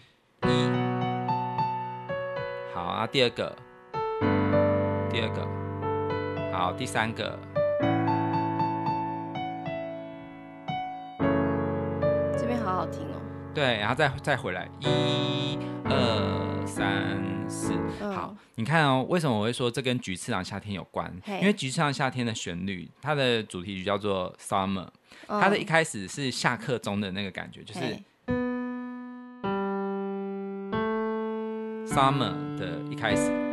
[2.73, 3.56] 好啊，第二个，
[5.12, 5.47] 第二个，
[6.51, 7.39] 好，第三个，
[12.38, 13.21] 这边好好听哦。
[13.54, 17.22] 对，然后再再回来，一、二、三。
[17.50, 21.14] 四，好，你看哦，为什么我会说这跟菊次郎夏天有关？
[21.28, 24.88] 因为菊次郎夏天的旋律，它的主题曲叫做 Summer，
[25.28, 27.82] 它的一开始是下课钟的那个感觉，就是
[31.94, 33.51] Summer 的一开始。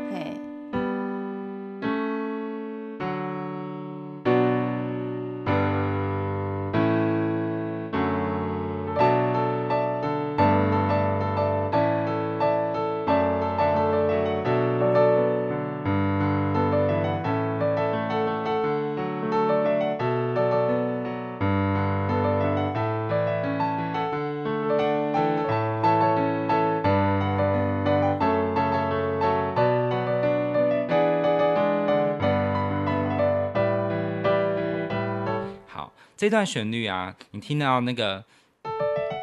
[36.29, 38.23] 这段旋律啊，你听到那个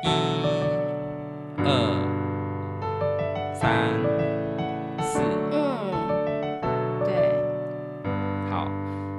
[0.01, 0.07] 一、
[1.59, 1.69] 二、
[3.53, 3.93] 三、
[4.99, 5.19] 四，
[5.51, 7.29] 嗯，对，
[8.49, 8.67] 好，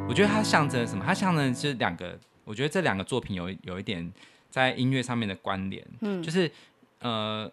[0.09, 1.05] 我觉得它象征什么？
[1.07, 4.13] 它象征是两个，我觉得这两个作品有有一点
[4.51, 6.51] 在音乐上面的关联，嗯，就是
[6.99, 7.49] 呃。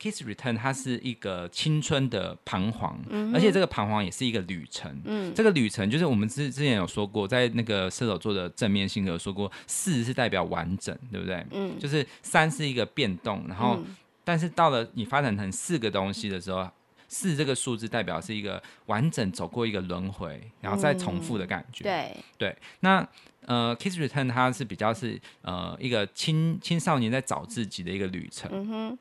[0.00, 5.00] Kiss Return，它是一个青春的彷徨，嗯、而且这个彷徨也是一个旅程。
[5.04, 11.44] 嗯，这个旅程就是我们之之前有说过，在那个射手座的正面性格有说过，四是代表完整，对不对？
[11.50, 16.68] 嗯，就是三是一个变动，然后、嗯、但是到了你发展成四个东西的时候，
[17.08, 21.82] 四这个数字代表是一个完整走过一个轮回，然后再重复的感觉。
[21.82, 23.08] 嗯、对对，那
[23.46, 28.48] 呃，Kiss Return 它是比较是呃一个青青少年在找自己的一个旅程。
[28.52, 28.98] 嗯哼。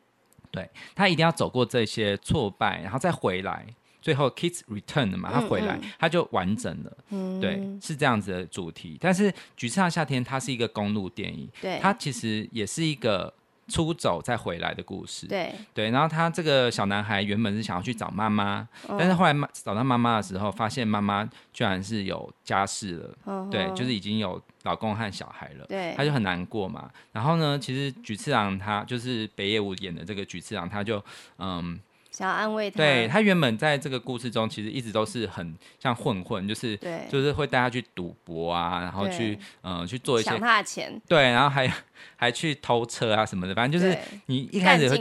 [0.58, 3.66] 对，他一定要走过这些挫败，然后再回来，
[4.02, 6.98] 最后，kids Return 了嘛，他回来，嗯嗯、他就完整了。
[7.10, 8.98] 嗯，对，是这样子的主题。
[9.00, 13.34] 但是《橘子上夏天》它是一个公路电影，对，它其实也是一个
[13.68, 15.28] 出走再回来的故事。
[15.28, 23.18] 对对，然后他这个小男孩原本是想要去找妈妈，嗯、但是后来找到妈妈的时候，发现妈妈居然是有家室了。
[23.26, 24.42] 嗯、对，就是已经有。
[24.64, 26.92] 老公和小孩了，对，他就很难过嘛。
[27.14, 31.02] 然后呢，其实菊次郎他就是北野武演的这个菊次郎，他就
[31.38, 31.80] 嗯
[32.12, 32.78] 想要安慰他。
[32.78, 41.72] 对，他原本在这个故事中，其实一直都是很像混混，就是对，就是会带他去赌博啊，然后去嗯去做一些抢他的钱，对，然后还
[42.16, 43.54] 还去偷车啊什么的。
[43.54, 44.98] 反正就是你一开始会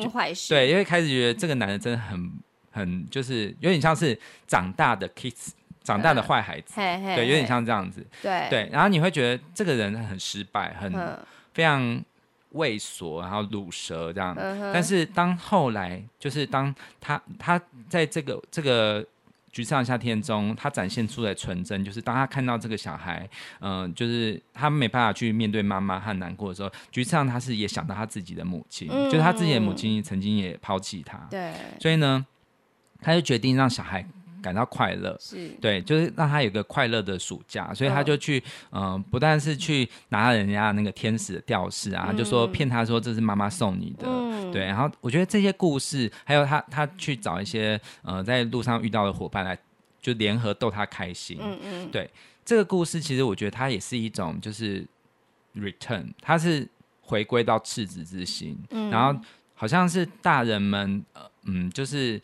[0.49, 2.33] 对，因为开始觉得这个男的真的很
[2.71, 5.51] 很就是有点像是长大的 kids。
[5.87, 8.69] 长大的坏孩子，对，有点像这样子，对对。
[8.73, 11.17] 然后你会觉得这个人很失败，很、嗯、
[11.55, 12.03] 非常
[12.57, 14.35] 猥琐，然后鲁蛇这样。
[14.73, 19.07] 但是当后来，就是当他他在这个这个
[19.53, 23.29] 橘次郎夏天中，他展现出来纯真，就是当他看到这个小孩，
[23.61, 32.27] 嗯、呃，就是他没办法去面对妈妈和难过的时候，橘次郎他是也想到他自己的母亲，嗯、就是他自己的母亲曾经也抛弃他，对，所以呢，
[33.01, 34.07] 他就决定让小孩。
[34.47, 35.49] 感到快乐，是。
[35.61, 44.65] 对，就是让他有个快乐的暑假，所以他就去，嗯、呃，不但是去拿人家那个天使的吊饰啊，嗯、就说骗他说这是妈妈送你的，嗯、对。
[44.65, 49.59] 然后我觉得这些故事，还有他他去找一些呃在路上遇到的伙伴来，
[50.01, 52.09] 就联合逗他开心，嗯嗯，对。
[52.45, 54.87] 这个故事其实我觉得它也是一种就是
[55.57, 56.69] return，它是
[57.01, 59.21] 回归到赤子之心，嗯、然后
[59.55, 62.23] 好像是大人们，呃、嗯，就是。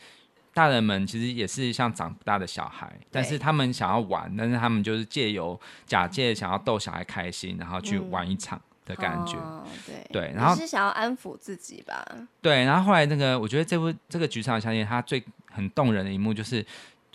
[0.55, 9.37] 大人们其实也是像长不大的小孩，但是他们想要玩，但是他们就是借由假借想要逗小孩开心，然后去玩一场的感觉。
[9.87, 12.07] 对对，然后是想要安抚自己吧。
[12.43, 16.65] 对，然后后来那个，我觉得这部这个橘次郎夏天，他最很动人的一幕就是，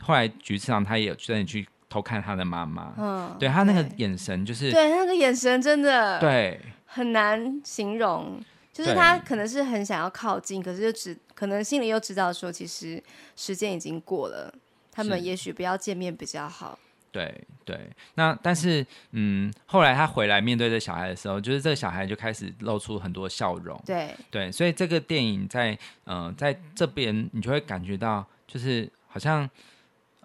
[0.01, 2.93] 后来橘次郎他也有真的去偷看他的妈妈。
[2.97, 8.41] 嗯，对他那个眼神就是，对那个眼神真的对很难形容。
[8.77, 13.03] 就是他可能是很想要靠近，可是就只可能心里又知道说，其实
[13.35, 14.53] 时间已经过了，
[14.91, 16.77] 他们也许不要见面比较好。
[17.11, 23.81] 对对，那但是嗯，后来他回来面对这小孩的时候，就是这个小孩就开始露出很多笑容。
[23.83, 25.71] 对对，所以这个电影在
[26.03, 29.49] 嗯、呃，在这边你就会感觉到，就是好像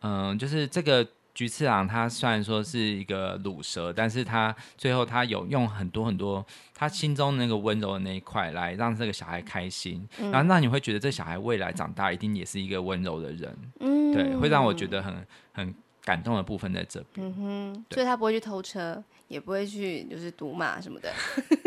[0.02, 1.08] 嗯、呃，就是这个。
[1.34, 21.10] 橘次郎他虽然说是一个鲁蛇，但是他最后他有用很多很多他心中那个温柔的那一块来让这个小孩开心，嗯、然后那你会觉得这小孩未来长大一定也是一个温柔的人，嗯，对，会让我觉得很很感动的部分在这边，嗯哼，所以他不会去偷车，也不会去就是赌马什么的，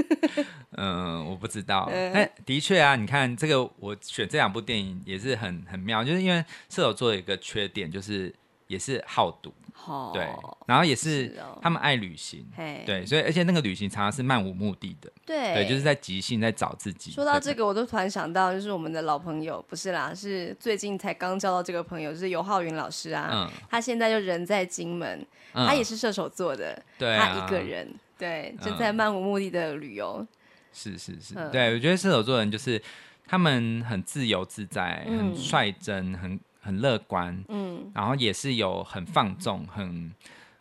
[0.78, 8.32] 嗯，我不知道，但的确啊，你看这个我选这两部电影也是很很妙，就是因为射手座有一个缺点就是。
[8.67, 9.54] 也是好赌
[9.86, 10.28] ，oh, 对，
[10.65, 17.12] 然后也是他们爱旅行，哦、对，所以而且那个旅行常常是漫无目的的，对，对，就是在即兴在找自己。
[17.12, 25.23] 说到这个，我都突然想到，就是我们的老朋友，不是啦，是最近才刚交到这个朋友，就是尤浩云老师啊，嗯、他现在就人在金门，
[25.54, 30.28] 嗯、他也是射手座的，对、啊，他一个人，对，正在漫无目的的旅游，嗯、
[30.73, 32.82] 是是是，嗯、对，我觉得射手座人就是
[33.28, 36.39] 他们很自由自在，很率真，很。
[36.65, 40.12] 嗯很乐观，嗯，然后也是有很放纵，很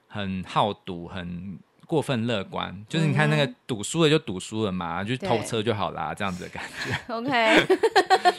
[0.07, 2.69] 很好赌，很过分乐观。
[2.69, 6.95] 嗯、就是你看那个赌输了就赌输了嘛，就偷车就好啦，对这样子的感觉。
[7.15, 7.67] OK，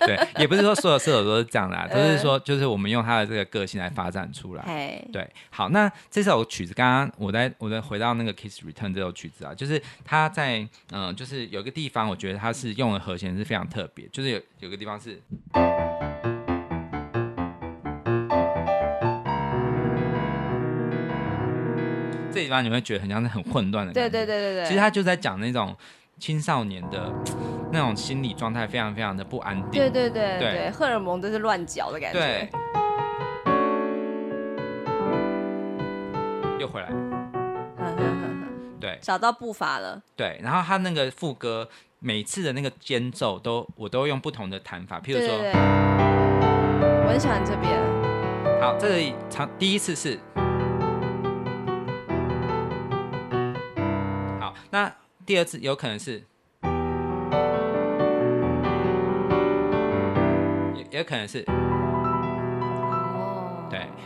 [0.06, 4.64] 对，也不是说所有射手都是这样啦，都是说就是我们用他的这个个性来发展出来。
[4.68, 10.60] 嗯、对，好，那这首曲子，刚刚我在我在回到那个 Kiss Return 这首曲子啊，就是他在
[10.92, 15.20] 嗯、呃，就是有个地方，我觉得他是用的和弦是非常特别，就是有有个地方是。
[22.36, 24.10] 这地方你会觉得很像是很混乱的感觉。
[24.10, 24.66] 对对对对对。
[24.66, 25.74] 其实他就在讲那种
[26.20, 27.10] 青少年的
[27.72, 29.82] 那种心理状态，非常非常的不安定。
[29.82, 32.20] 对对对对，荷尔蒙都是乱搅的感觉。
[32.20, 32.50] 对。
[36.60, 36.90] 又回来。
[38.82, 39.00] 对。
[39.02, 40.02] 找到步伐了。
[40.18, 41.70] 对，然后他那个副歌
[42.00, 45.62] 每次的那个间奏都我都用不同的弹法，譬如说，对对对，
[47.06, 47.80] 我很喜欢这边。
[48.62, 50.20] 好，这里唱第一次是
[54.76, 54.94] 那
[55.26, 56.22] 第二次有可能是，
[60.92, 61.46] 也有可能是。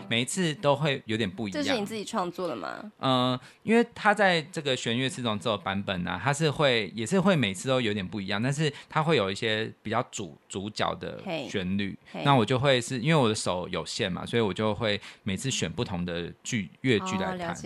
[0.10, 1.64] 对，每一次都会有点不一样。
[1.64, 2.91] 这是你自己创作的吗？
[2.99, 11.97] 嗯、呃，因为他在这个弦乐四重奏版本呢、啊，他是会也是会每次都有点不一样，但是他会有一些比较主主角的旋律。
[12.12, 17.49] Hey, 那我就会是因为我的手有限嘛，所以我就会每次选不同的剧乐剧来弹。
[17.49, 17.57] Oh,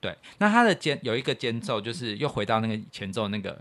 [0.00, 3.56] 对，那他的间有一个间奏，就是又回到那个前奏那个，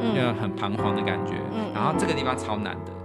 [0.00, 1.34] 嗯，就很彷徨的感觉。
[1.52, 3.01] 嗯，然后这个地方超难的。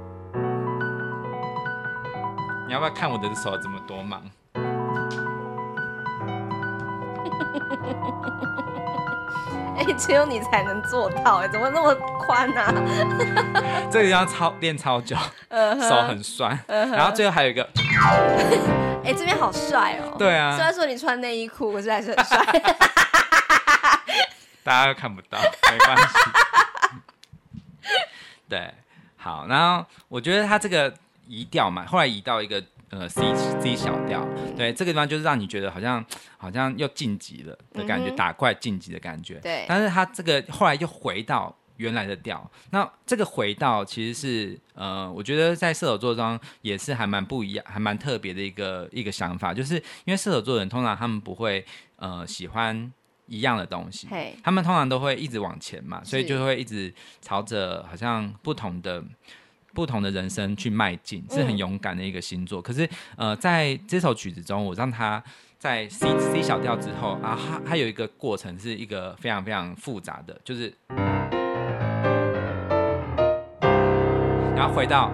[2.67, 4.21] 你要不要看我的手怎么多忙？
[9.77, 12.73] 哎、欸，只有你才能做到，哎，怎么那么宽啊？
[13.89, 15.15] 这个地方超练超久，
[15.49, 16.59] uh -huh, 手很酸。
[16.67, 16.91] Uh -huh.
[16.91, 17.63] 然后最后还有一个，
[19.01, 20.13] 哎、欸，这边好帅哦。
[20.19, 22.45] 对啊，虽然说你穿内衣裤，可是还是很帅。
[24.61, 25.39] 大家都看不到，
[25.71, 26.03] 没关系。
[28.49, 28.73] 对，
[29.15, 30.93] 好，然后我觉得他这个。
[31.27, 33.21] 移调嘛，后来移到一个呃 C
[33.61, 34.25] C 小调，
[34.55, 36.03] 对，这个地方就是让你觉得好像
[36.37, 39.35] 好像又晋级了的感觉，嗯、打怪晋级的感觉。
[39.39, 49.75] 对，但是他这个后来又回到原来的调，那这个回到其实是呃，我觉得在射手座中也是还蛮不一样，还蛮特别的一个一个想法，就是
[50.05, 51.65] 因为射手座人通常他们不会
[51.97, 52.91] 呃喜欢
[53.27, 54.07] 一样的东西，
[54.41, 59.03] 他们通常都会一直往前嘛，所以就会一直朝着好像不同的。
[59.77, 62.59] 不同的人生去迈进，是很勇敢的一个星座。
[62.59, 65.23] 嗯、可是，呃，在这首曲子中，我让他
[65.59, 70.73] 在 C C 小调之后啊，它它有一个过程，是一个非常非常复杂的，就是，
[74.55, 75.13] 然后回到，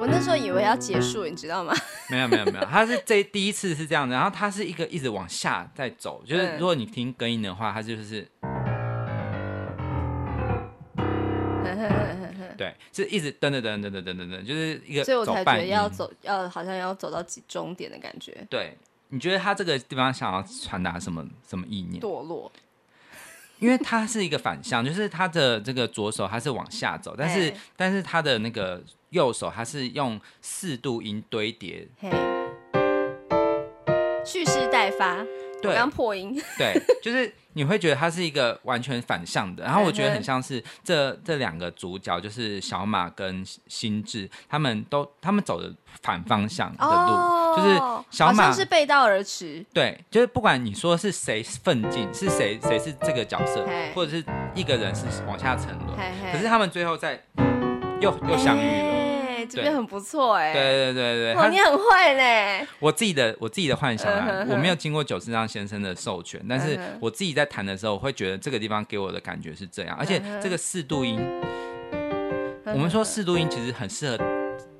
[0.00, 1.74] 我那时候以为要结束，你知道吗？
[2.08, 8.26] 没有没有没有，他是这第一次是这样的，然后他是一个一直往下在走，就是如果你听根音的话，它就是。
[12.60, 18.46] 对，是一直噔噔噔噔噔噔噔噔，就是一个，所以我才觉得要走，要好像要走到终点的感觉。
[18.50, 18.76] 对，
[19.08, 22.02] 你觉得他这个地方想要传达什么什么意念？
[22.02, 22.52] 堕落，
[23.60, 31.88] 因为它是一个反向，就是他的这个左手它是往下走，但是、欸、但是他的那个右手它是用四度音堆叠，
[34.22, 35.24] 蓄势待发。
[35.62, 36.40] 对，刚破音。
[36.56, 49.64] 对，就是你会觉得它是一个完全反向的，然后我觉得很像是这这两个主角，就是小马跟心智，他们都他们走的反方向的路，哦、就是小马是背道而驰。
[49.72, 55.96] 对，就是不管你说是谁奋进，是谁谁是这个角色，或者是一个人是往下沉沦，
[56.32, 57.20] 可是他们最后在
[58.00, 58.99] 又又相遇了。
[59.50, 62.68] 这边很不错哎，对对对对，哦，你很会呢。
[62.78, 71.20] 我自己的我自己的幻想啊，我没有经过久石让先生的授权，但是我自己在弹的时候，我会觉得这个地方给我的感觉是这样，而且这个四度音，
[72.66, 74.16] 我们说四度音其实很适合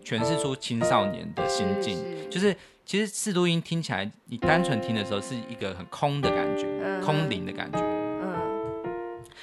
[0.04, 1.98] 诠释出青少年的心境，
[2.30, 2.54] 就是
[2.86, 6.66] 其实四度音听起来，你单纯听的时候是一个很空的感觉，
[7.04, 7.78] 空灵的感觉，
[8.22, 8.34] 嗯，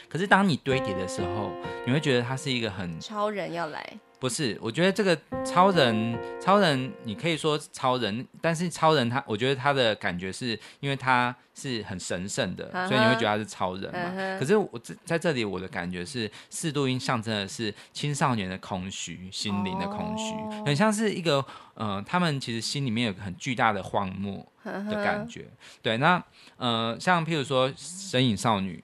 [0.10, 1.52] 可是当你堆叠的时候，
[1.86, 3.86] 你会觉得它是一个很超人要来。
[4.20, 5.15] 不是，我觉得这个
[5.45, 12.88] 超人，超人你可以说超人，但是超人他，我觉得他的感觉是因为他是很神圣的，uh -huh.
[12.88, 13.99] 所以你会觉得他是超人嘛。
[13.99, 14.39] Uh -huh.
[14.39, 20.65] 可是我在在这里，我的感觉是四度音象征的是青少年的空虚，心灵的空虚，oh.
[20.65, 21.45] 很像是一个，
[21.76, 25.41] 呃，他们其实心里面有个很巨大的荒漠的感觉。
[25.41, 25.80] Uh -huh.
[25.84, 26.24] 对，那
[26.57, 28.84] 呃，像譬如说神隐少女，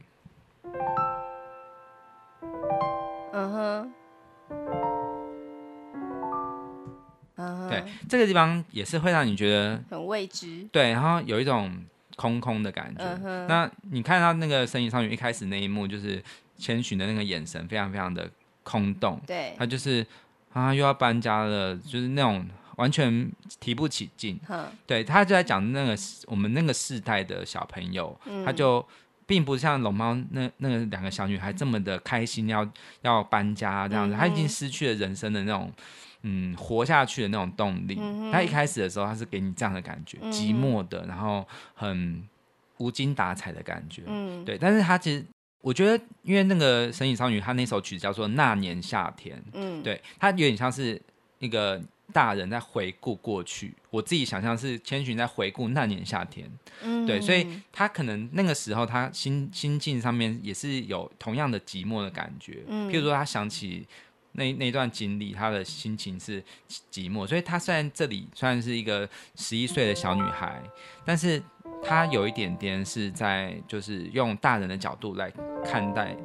[3.33, 3.93] 嗯哼。
[7.35, 11.83] 对，这个地方也是会让你觉得很未知，对，然后有一种
[12.15, 13.03] 空空的感觉。
[13.03, 13.47] Uh-huh.
[13.47, 16.23] 那你看到那个《神隐少女》一开始那一幕，就是
[16.59, 18.29] 千寻的那个眼神，非常非常的
[18.61, 19.19] 空洞。
[19.25, 20.05] 对，他就是
[20.53, 24.39] 啊，又要搬家了，就是那种完全提不起劲。
[24.47, 24.65] Uh-huh.
[24.85, 28.15] 对，他就在讲那个我们那个世代的小朋友，
[28.45, 28.85] 他就
[29.25, 32.63] 并不像龙猫那那个两个小女孩这么的开心要，
[33.01, 35.71] 要要搬家这样子，他已经失去了人生的那种。
[36.23, 37.95] 嗯，活下去的那种动力。
[38.31, 42.21] 他、嗯、一开始的时候，他是给你这样的感觉，嗯、寂寞的，然后很
[42.79, 44.03] 无精打采的感觉。
[44.07, 44.57] 嗯，对。
[44.57, 45.25] 但是他其实，
[45.61, 49.37] 我觉得，因为那个神隐少女，她那首曲子叫做《那年夏天》。
[49.53, 51.01] 嗯，对，它有点像是
[51.39, 51.81] 一个。
[52.11, 56.47] 大人在回顾过去，我自己想象是千寻在回顾那年夏天，
[56.83, 63.87] 嗯，对，所以他可能那个时候他心心境上面也是有同样的寂寞的感觉，嗯，譬如说他想起
[64.33, 66.43] 那那段经历，他的心情是
[66.91, 70.61] 寂寞，所以他虽然这里虽然是一个十一岁的小女孩，
[71.05, 71.41] 但是
[71.83, 75.31] 他有一点点是在就是用大人的角度来
[75.63, 76.15] 看待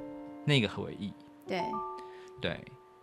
[0.45, 1.13] 那个回忆，
[1.47, 1.63] 对，
[2.41, 2.61] 对。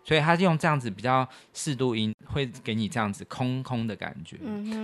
[0.08, 4.38] 所以他用这样子比较适度音，会给你这样子空空的感觉，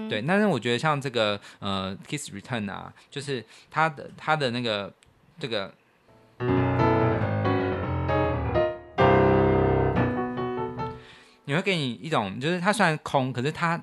[0.09, 0.19] 对。
[0.23, 4.91] 但是我觉得像这个呃，Kiss Return 啊，就是他的他的那个
[5.37, 5.71] 这个，
[11.51, 13.77] 你会给你一种，就是它虽然空，可是它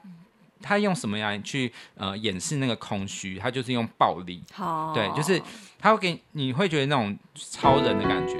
[0.62, 3.38] 它用什么样去呃掩饰那个空虚？
[3.38, 5.38] 它就是用暴力，好，对，就是
[5.78, 8.36] 它会给你会觉得那种超人的感觉。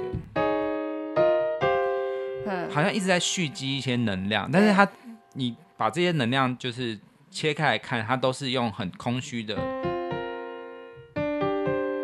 [2.71, 4.87] 好像一直在蓄积一些能量，但是它，
[5.33, 6.97] 你把这些能量就是
[7.29, 9.55] 切开来看，它都是用很空虚的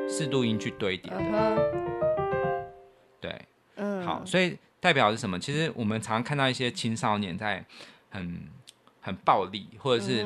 [0.07, 1.17] 四度音去堆叠的。
[1.17, 1.57] Uh.
[3.19, 3.41] 对，
[3.78, 4.55] 嗯，好，所以
[4.86, 5.39] 代表是什么？
[5.39, 7.65] 其实我们常常看到一些青少年在
[8.11, 8.47] 很
[9.01, 10.25] 很暴力，或者是。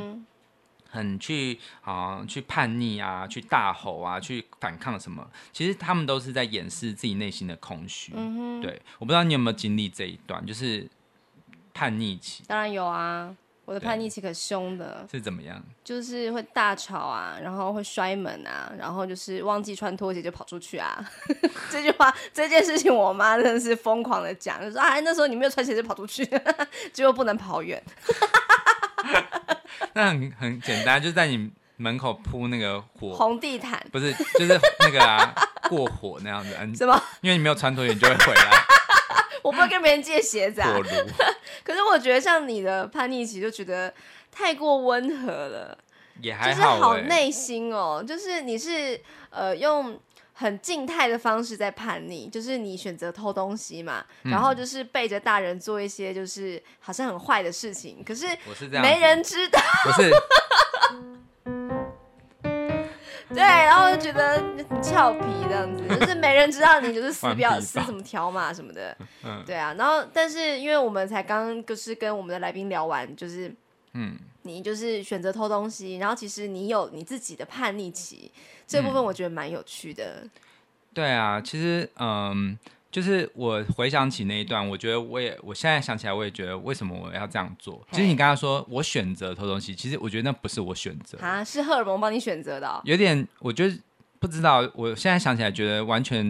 [0.92, 5.24] 很去啊，去叛逆啊，去大吼啊，去反抗什么？
[5.54, 8.12] 其实他们都是在掩饰自己内心的空虚。
[8.16, 10.90] 嗯，对，我不知道你有没有经历这一段，就是
[11.76, 12.44] 叛逆期。
[12.48, 13.38] 当然有啊，
[13.70, 15.06] 我的叛逆期可凶的。
[15.12, 15.64] 是怎么样？
[15.84, 21.08] 就是会大吵啊，然后会摔门啊，然后就是忘记穿拖鞋就跑出去啊。
[21.70, 26.26] 这句话，这件事情，我妈真的是疯狂的讲，就说啊，那时候你没有穿鞋就跑出去，
[26.92, 27.80] 结果不能跑远。
[29.94, 35.32] 那很很简单，就在你门口铺那个火红地毯，不是，就是那个啊，
[35.70, 36.50] 过火那样子。
[36.76, 37.00] 什么？
[37.22, 38.50] 因为你没有穿拖鞋，你就会回来。
[39.42, 40.76] 我不会跟别人借鞋子啊。
[41.64, 43.94] 可是我觉得像你的叛逆期，就觉得
[44.32, 45.78] 太过温和了，
[46.22, 50.00] 也还好，就是好内心哦，就是你是呃用。
[50.42, 58.26] 很静态的方式在叛逆，就是你选择偷东西嘛，嗯、然后就是背着大人做一些就是好像很坏的事情，可是
[58.82, 59.60] 没人知道。
[59.84, 60.10] 不是，
[63.30, 69.74] 对，然后就觉得很俏皮这样子，就是没人知道你就是撕标撕什么条码什么的， 嗯、对啊。
[69.78, 73.54] 然后，但是因为我们才刚就是跟我们的来宾聊完，就是
[73.94, 78.32] 嗯，你就是选择偷东西，然后其实你有你自己的叛逆期。
[78.66, 80.22] 这部分我觉得蛮有趣的。
[80.24, 80.32] 嗯，
[80.94, 82.58] 对啊，其实嗯，
[82.92, 87.86] 就是我回想起那一段，我觉得我也，我现在想起来，我也觉得为什么我要这样做。
[87.92, 92.82] 其实你刚刚说我选择偷东西，其实我觉得那不是我选择啊，是荷尔蒙帮你选择的哦。
[92.84, 93.78] 有点，我觉得
[94.20, 96.26] 不知道，我现在想起来觉得完全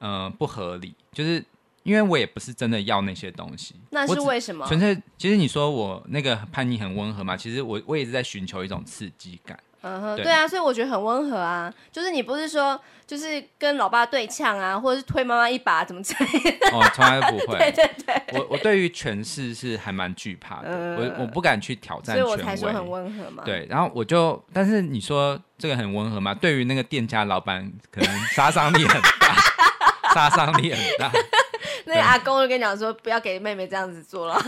[0.00, 1.42] 嗯、呃、不合理，就是
[1.82, 4.66] 因为我也不是真的要那些东西，那是为什么？
[4.66, 9.58] 纯粹，其实你说我那个叛逆很温和嘛，其实我我也是在寻求一种刺激感。
[9.82, 11.72] 嗯哼，对，啊，所以我觉得很温和啊。
[11.90, 16.70] 就是你不是说，就是跟老爸对呛啊，或者是推妈妈一把，怎么之类的？
[16.72, 17.58] 哦，从来不会。
[17.58, 22.30] 对对对，我我对于权势是还蛮惧怕的，嗯、我我不敢去挑战权威。
[22.30, 23.42] 所以我才说很温和嘛。
[23.44, 26.32] 对，然后我就，但是你说这个很温和嘛？
[26.32, 29.34] 对于那个店家老板，可能杀伤力很大，
[30.14, 31.10] 杀伤力很大。
[31.86, 34.40] 那阿公就跟你讲说，不要给妹妹这样子做了，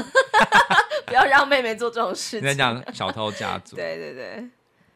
[1.07, 2.41] 不要让妹妹做这种事情。
[2.41, 3.75] 你在讲小偷家族。
[3.75, 4.49] 对对对。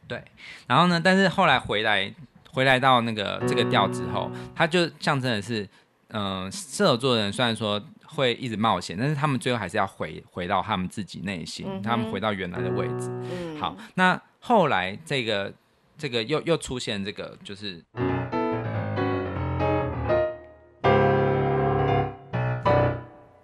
[0.09, 0.25] 对，
[0.67, 0.99] 然后呢？
[0.99, 2.11] 但是后来回来，
[2.51, 5.69] 回来到那个这个调之后，他就象征的是，
[6.09, 13.11] 嗯、呃，射手座的人虽然说会一直冒险，但是他们最后还是要回回到他们自己内心，嗯、他们回到原来的位置。
[13.31, 15.53] 嗯、好，那后来这个
[15.99, 17.85] 这个又又出现这个就是，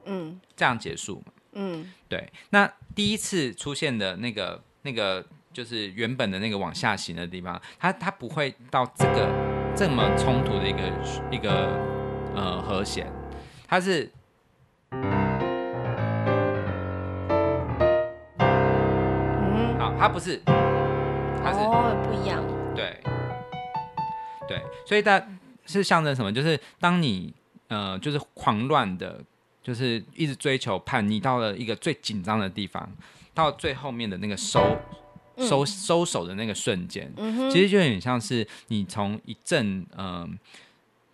[0.07, 1.33] 嗯，这样结束嘛？
[1.53, 2.33] 嗯，对。
[2.49, 5.23] 那第一次出现的那个那个。
[5.55, 9.29] 就是原本的那个往下行的地方，它它不会到这个
[9.75, 10.83] 这么冲突的一个
[11.31, 11.79] 一个
[12.35, 13.07] 呃和弦，
[13.69, 14.11] 它是，
[19.97, 22.43] 它不是，它是哦不一样，
[22.75, 23.01] 对
[24.49, 25.25] 对，所以它
[25.67, 26.33] 是象征什么？
[26.33, 27.33] 就是当你
[27.69, 29.21] 呃就是狂乱的，
[29.63, 32.91] 就是一直追求叛逆，到了一个最紧张的地方，
[33.33, 34.61] 到最后面的那个收。
[35.39, 40.31] 收收手的那个瞬间，嗯、其实就有点像是你从一阵嗯、呃，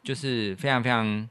[0.03, 1.29] 就是非常非常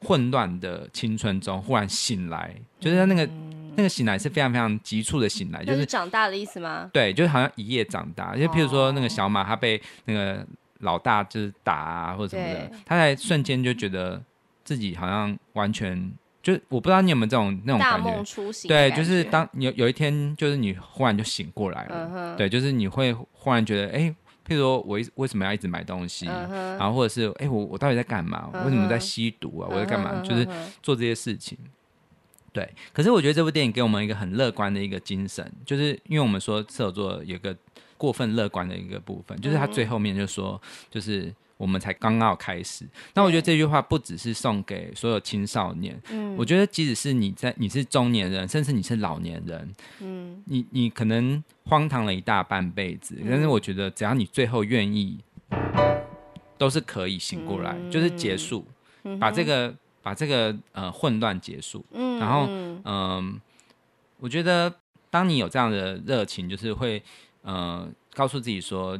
[0.00, 6.88] 混乱的青春中忽然醒来，就是他那个、嗯、那个醒来是非常非常急促的醒来，就是，是长大的意思吗？
[6.92, 8.34] 对，就是好像一夜长大。
[8.34, 10.46] 就譬如说那个小马，他被那个
[10.78, 14.22] 老大就是打啊或者什么的，他才瞬间就觉得
[14.64, 16.10] 自己好像完全
[16.42, 23.98] 就我不知道你有没有这种那种感觉，大梦初醒，对，就是当有有一天就是你忽然就醒过来了，嗯、对，就是你会忽然觉得哎。
[23.98, 24.14] 诶
[24.48, 26.50] 譬如说，我为什么要一直买东西？Uh.
[26.50, 28.64] 然后或者是，哎、欸，我我到底在干嘛？Uh.
[28.64, 29.68] 为什么在吸毒啊？
[29.70, 30.28] 我在干嘛？Uh.
[30.28, 30.44] 就是
[30.82, 31.56] 做这些事情。
[32.52, 37.56] 对，可是我觉得这部电影给我们一个很乐观的一个精神，就是因为我们说射手座有个
[37.96, 40.60] 过分乐观的一个部分，就是他最后面就说，
[40.90, 41.32] 就是。
[41.60, 55.18] 我们才刚刚开始，那我觉得这句话不只是送给所有青少年，嗯，我觉得即使是你在你是中年人，甚至你是老年人，嗯，你你可能荒唐了一大半辈子，嗯、但是我觉得只要你最后愿意，
[56.56, 58.66] 都是可以醒过来，嗯、就是结束，
[59.04, 63.34] 嗯、把这个把这个呃混乱结束，嗯，然后嗯、呃，
[64.18, 64.74] 我觉得
[65.10, 67.02] 当你有这样的热情，就是会
[67.42, 68.98] 呃告诉自己说。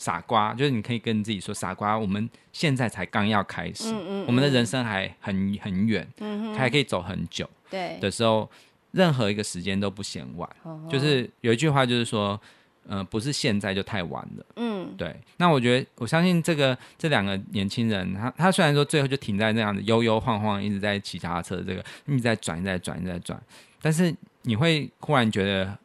[0.00, 7.46] 傻瓜，就是你可以跟自己说，傻瓜，我们现在才刚要开始，嗯嗯嗯、我们的人生还很很远，嗯、还可以走很久。
[7.68, 8.50] 对的时候，
[8.92, 10.48] 任何一个时间都不嫌晚。
[10.62, 12.40] 哦、就是有一句话，就是说，
[12.88, 14.46] 呃，不是现在就太晚了。
[14.56, 15.14] 嗯，对。
[15.36, 23.38] 那我觉得，我相信这个这两个年轻人，他他虽然说最后就停在那样子悠悠晃晃，一直在骑脚踏车，这个一直在转，一直在转，一直在转，
[23.82, 25.76] 但是你会忽然觉得，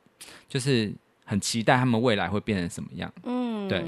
[0.48, 0.94] 就是。
[1.26, 3.12] 很期待他们未来会变成什么样？
[3.24, 3.84] 嗯，对，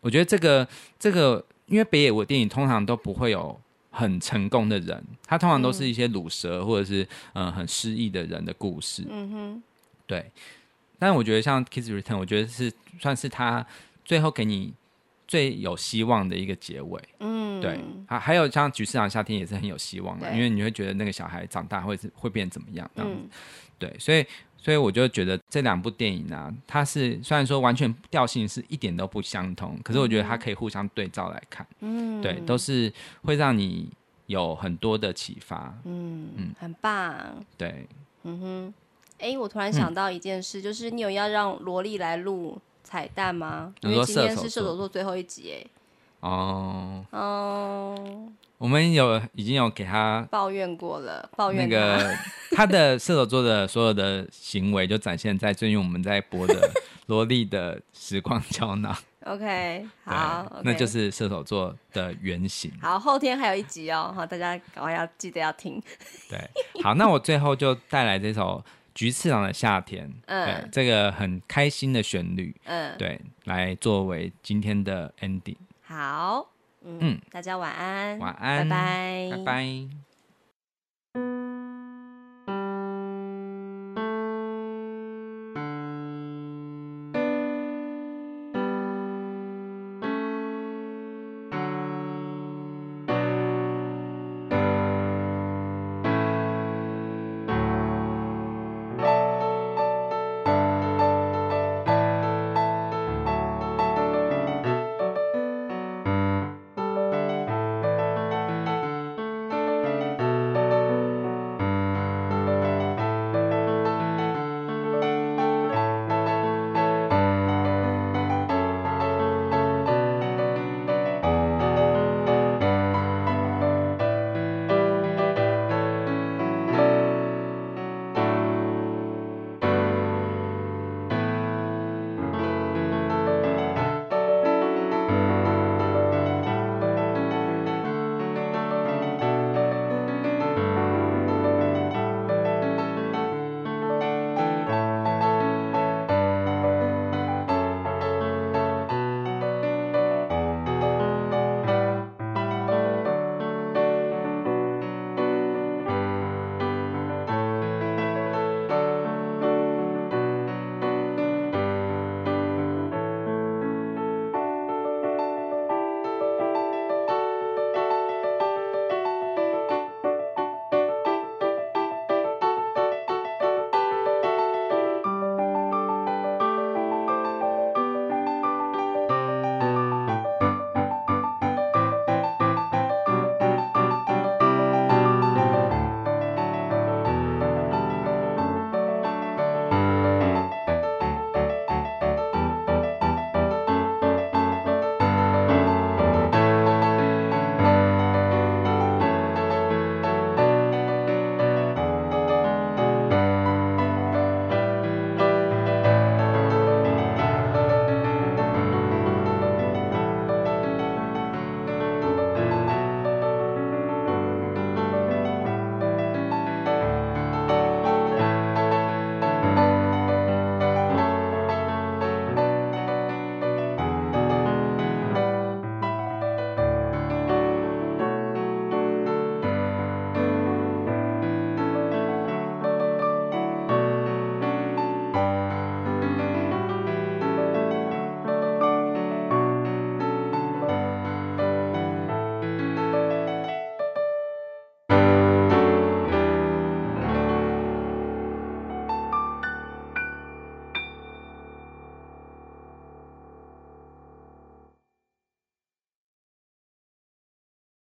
[0.00, 0.68] 我觉得这个
[0.98, 3.58] 这个，因为北野武电影通常都不会有
[3.90, 7.02] 很成功的人，他通常都是一些卤蛇或者是
[7.34, 9.06] 嗯、呃、很失意的人的故事。
[9.08, 9.62] 嗯哼，
[10.06, 10.30] 对。
[10.98, 13.64] 但是我觉得像《Kiss Return》，我觉得是算是他
[14.04, 14.74] 最后给你
[15.28, 17.00] 最有希望的一个结尾。
[17.20, 17.78] 嗯，对。
[18.06, 22.90] 还还有像《菊次郎夏天》也是很有希望的，因为你会觉得那个小孩长大会是会变怎么样？
[22.96, 23.16] 这样子。
[23.22, 23.30] 嗯、
[23.78, 24.26] 对，所以。
[24.64, 32.90] 所以我就觉得这两部电影啊，它是虽然说完全调性是一点都不相同，可是我觉得它可以互相对照来看，嗯，对，都是
[33.24, 33.90] 会让你
[34.26, 37.14] 有很多的启发，嗯嗯，嗯很棒，
[37.58, 37.86] 对，
[38.22, 38.74] 嗯哼，
[39.18, 43.74] 哎，我突然想到一件事，嗯、就是你有要让萝莉来录彩蛋吗？
[43.82, 44.88] 因为今天是射手座。
[44.88, 45.66] 最后一集，哎，
[46.20, 47.04] 哦。
[47.10, 48.28] 哦。
[48.64, 52.16] 我们有已经有给他抱怨过了，抱怨那个
[52.52, 56.54] 他的射手座的所有的行为，就展现在最近我们在播的
[57.04, 58.90] 《萝莉的时光胶囊》。
[59.30, 62.72] OK，好，那就是射手座的原型。
[62.80, 65.78] 好，后天还有一集哦，好，大家赶快要记得要听。
[66.30, 75.58] 对，好，那我最后就带来这首《菊次郎的夏天》，嗯，这个很开心的旋律，嗯，对，来作为今天的 ending。
[75.82, 76.48] 好。
[76.84, 80.03] 嗯，大家晚安，晚安，拜拜，拜拜。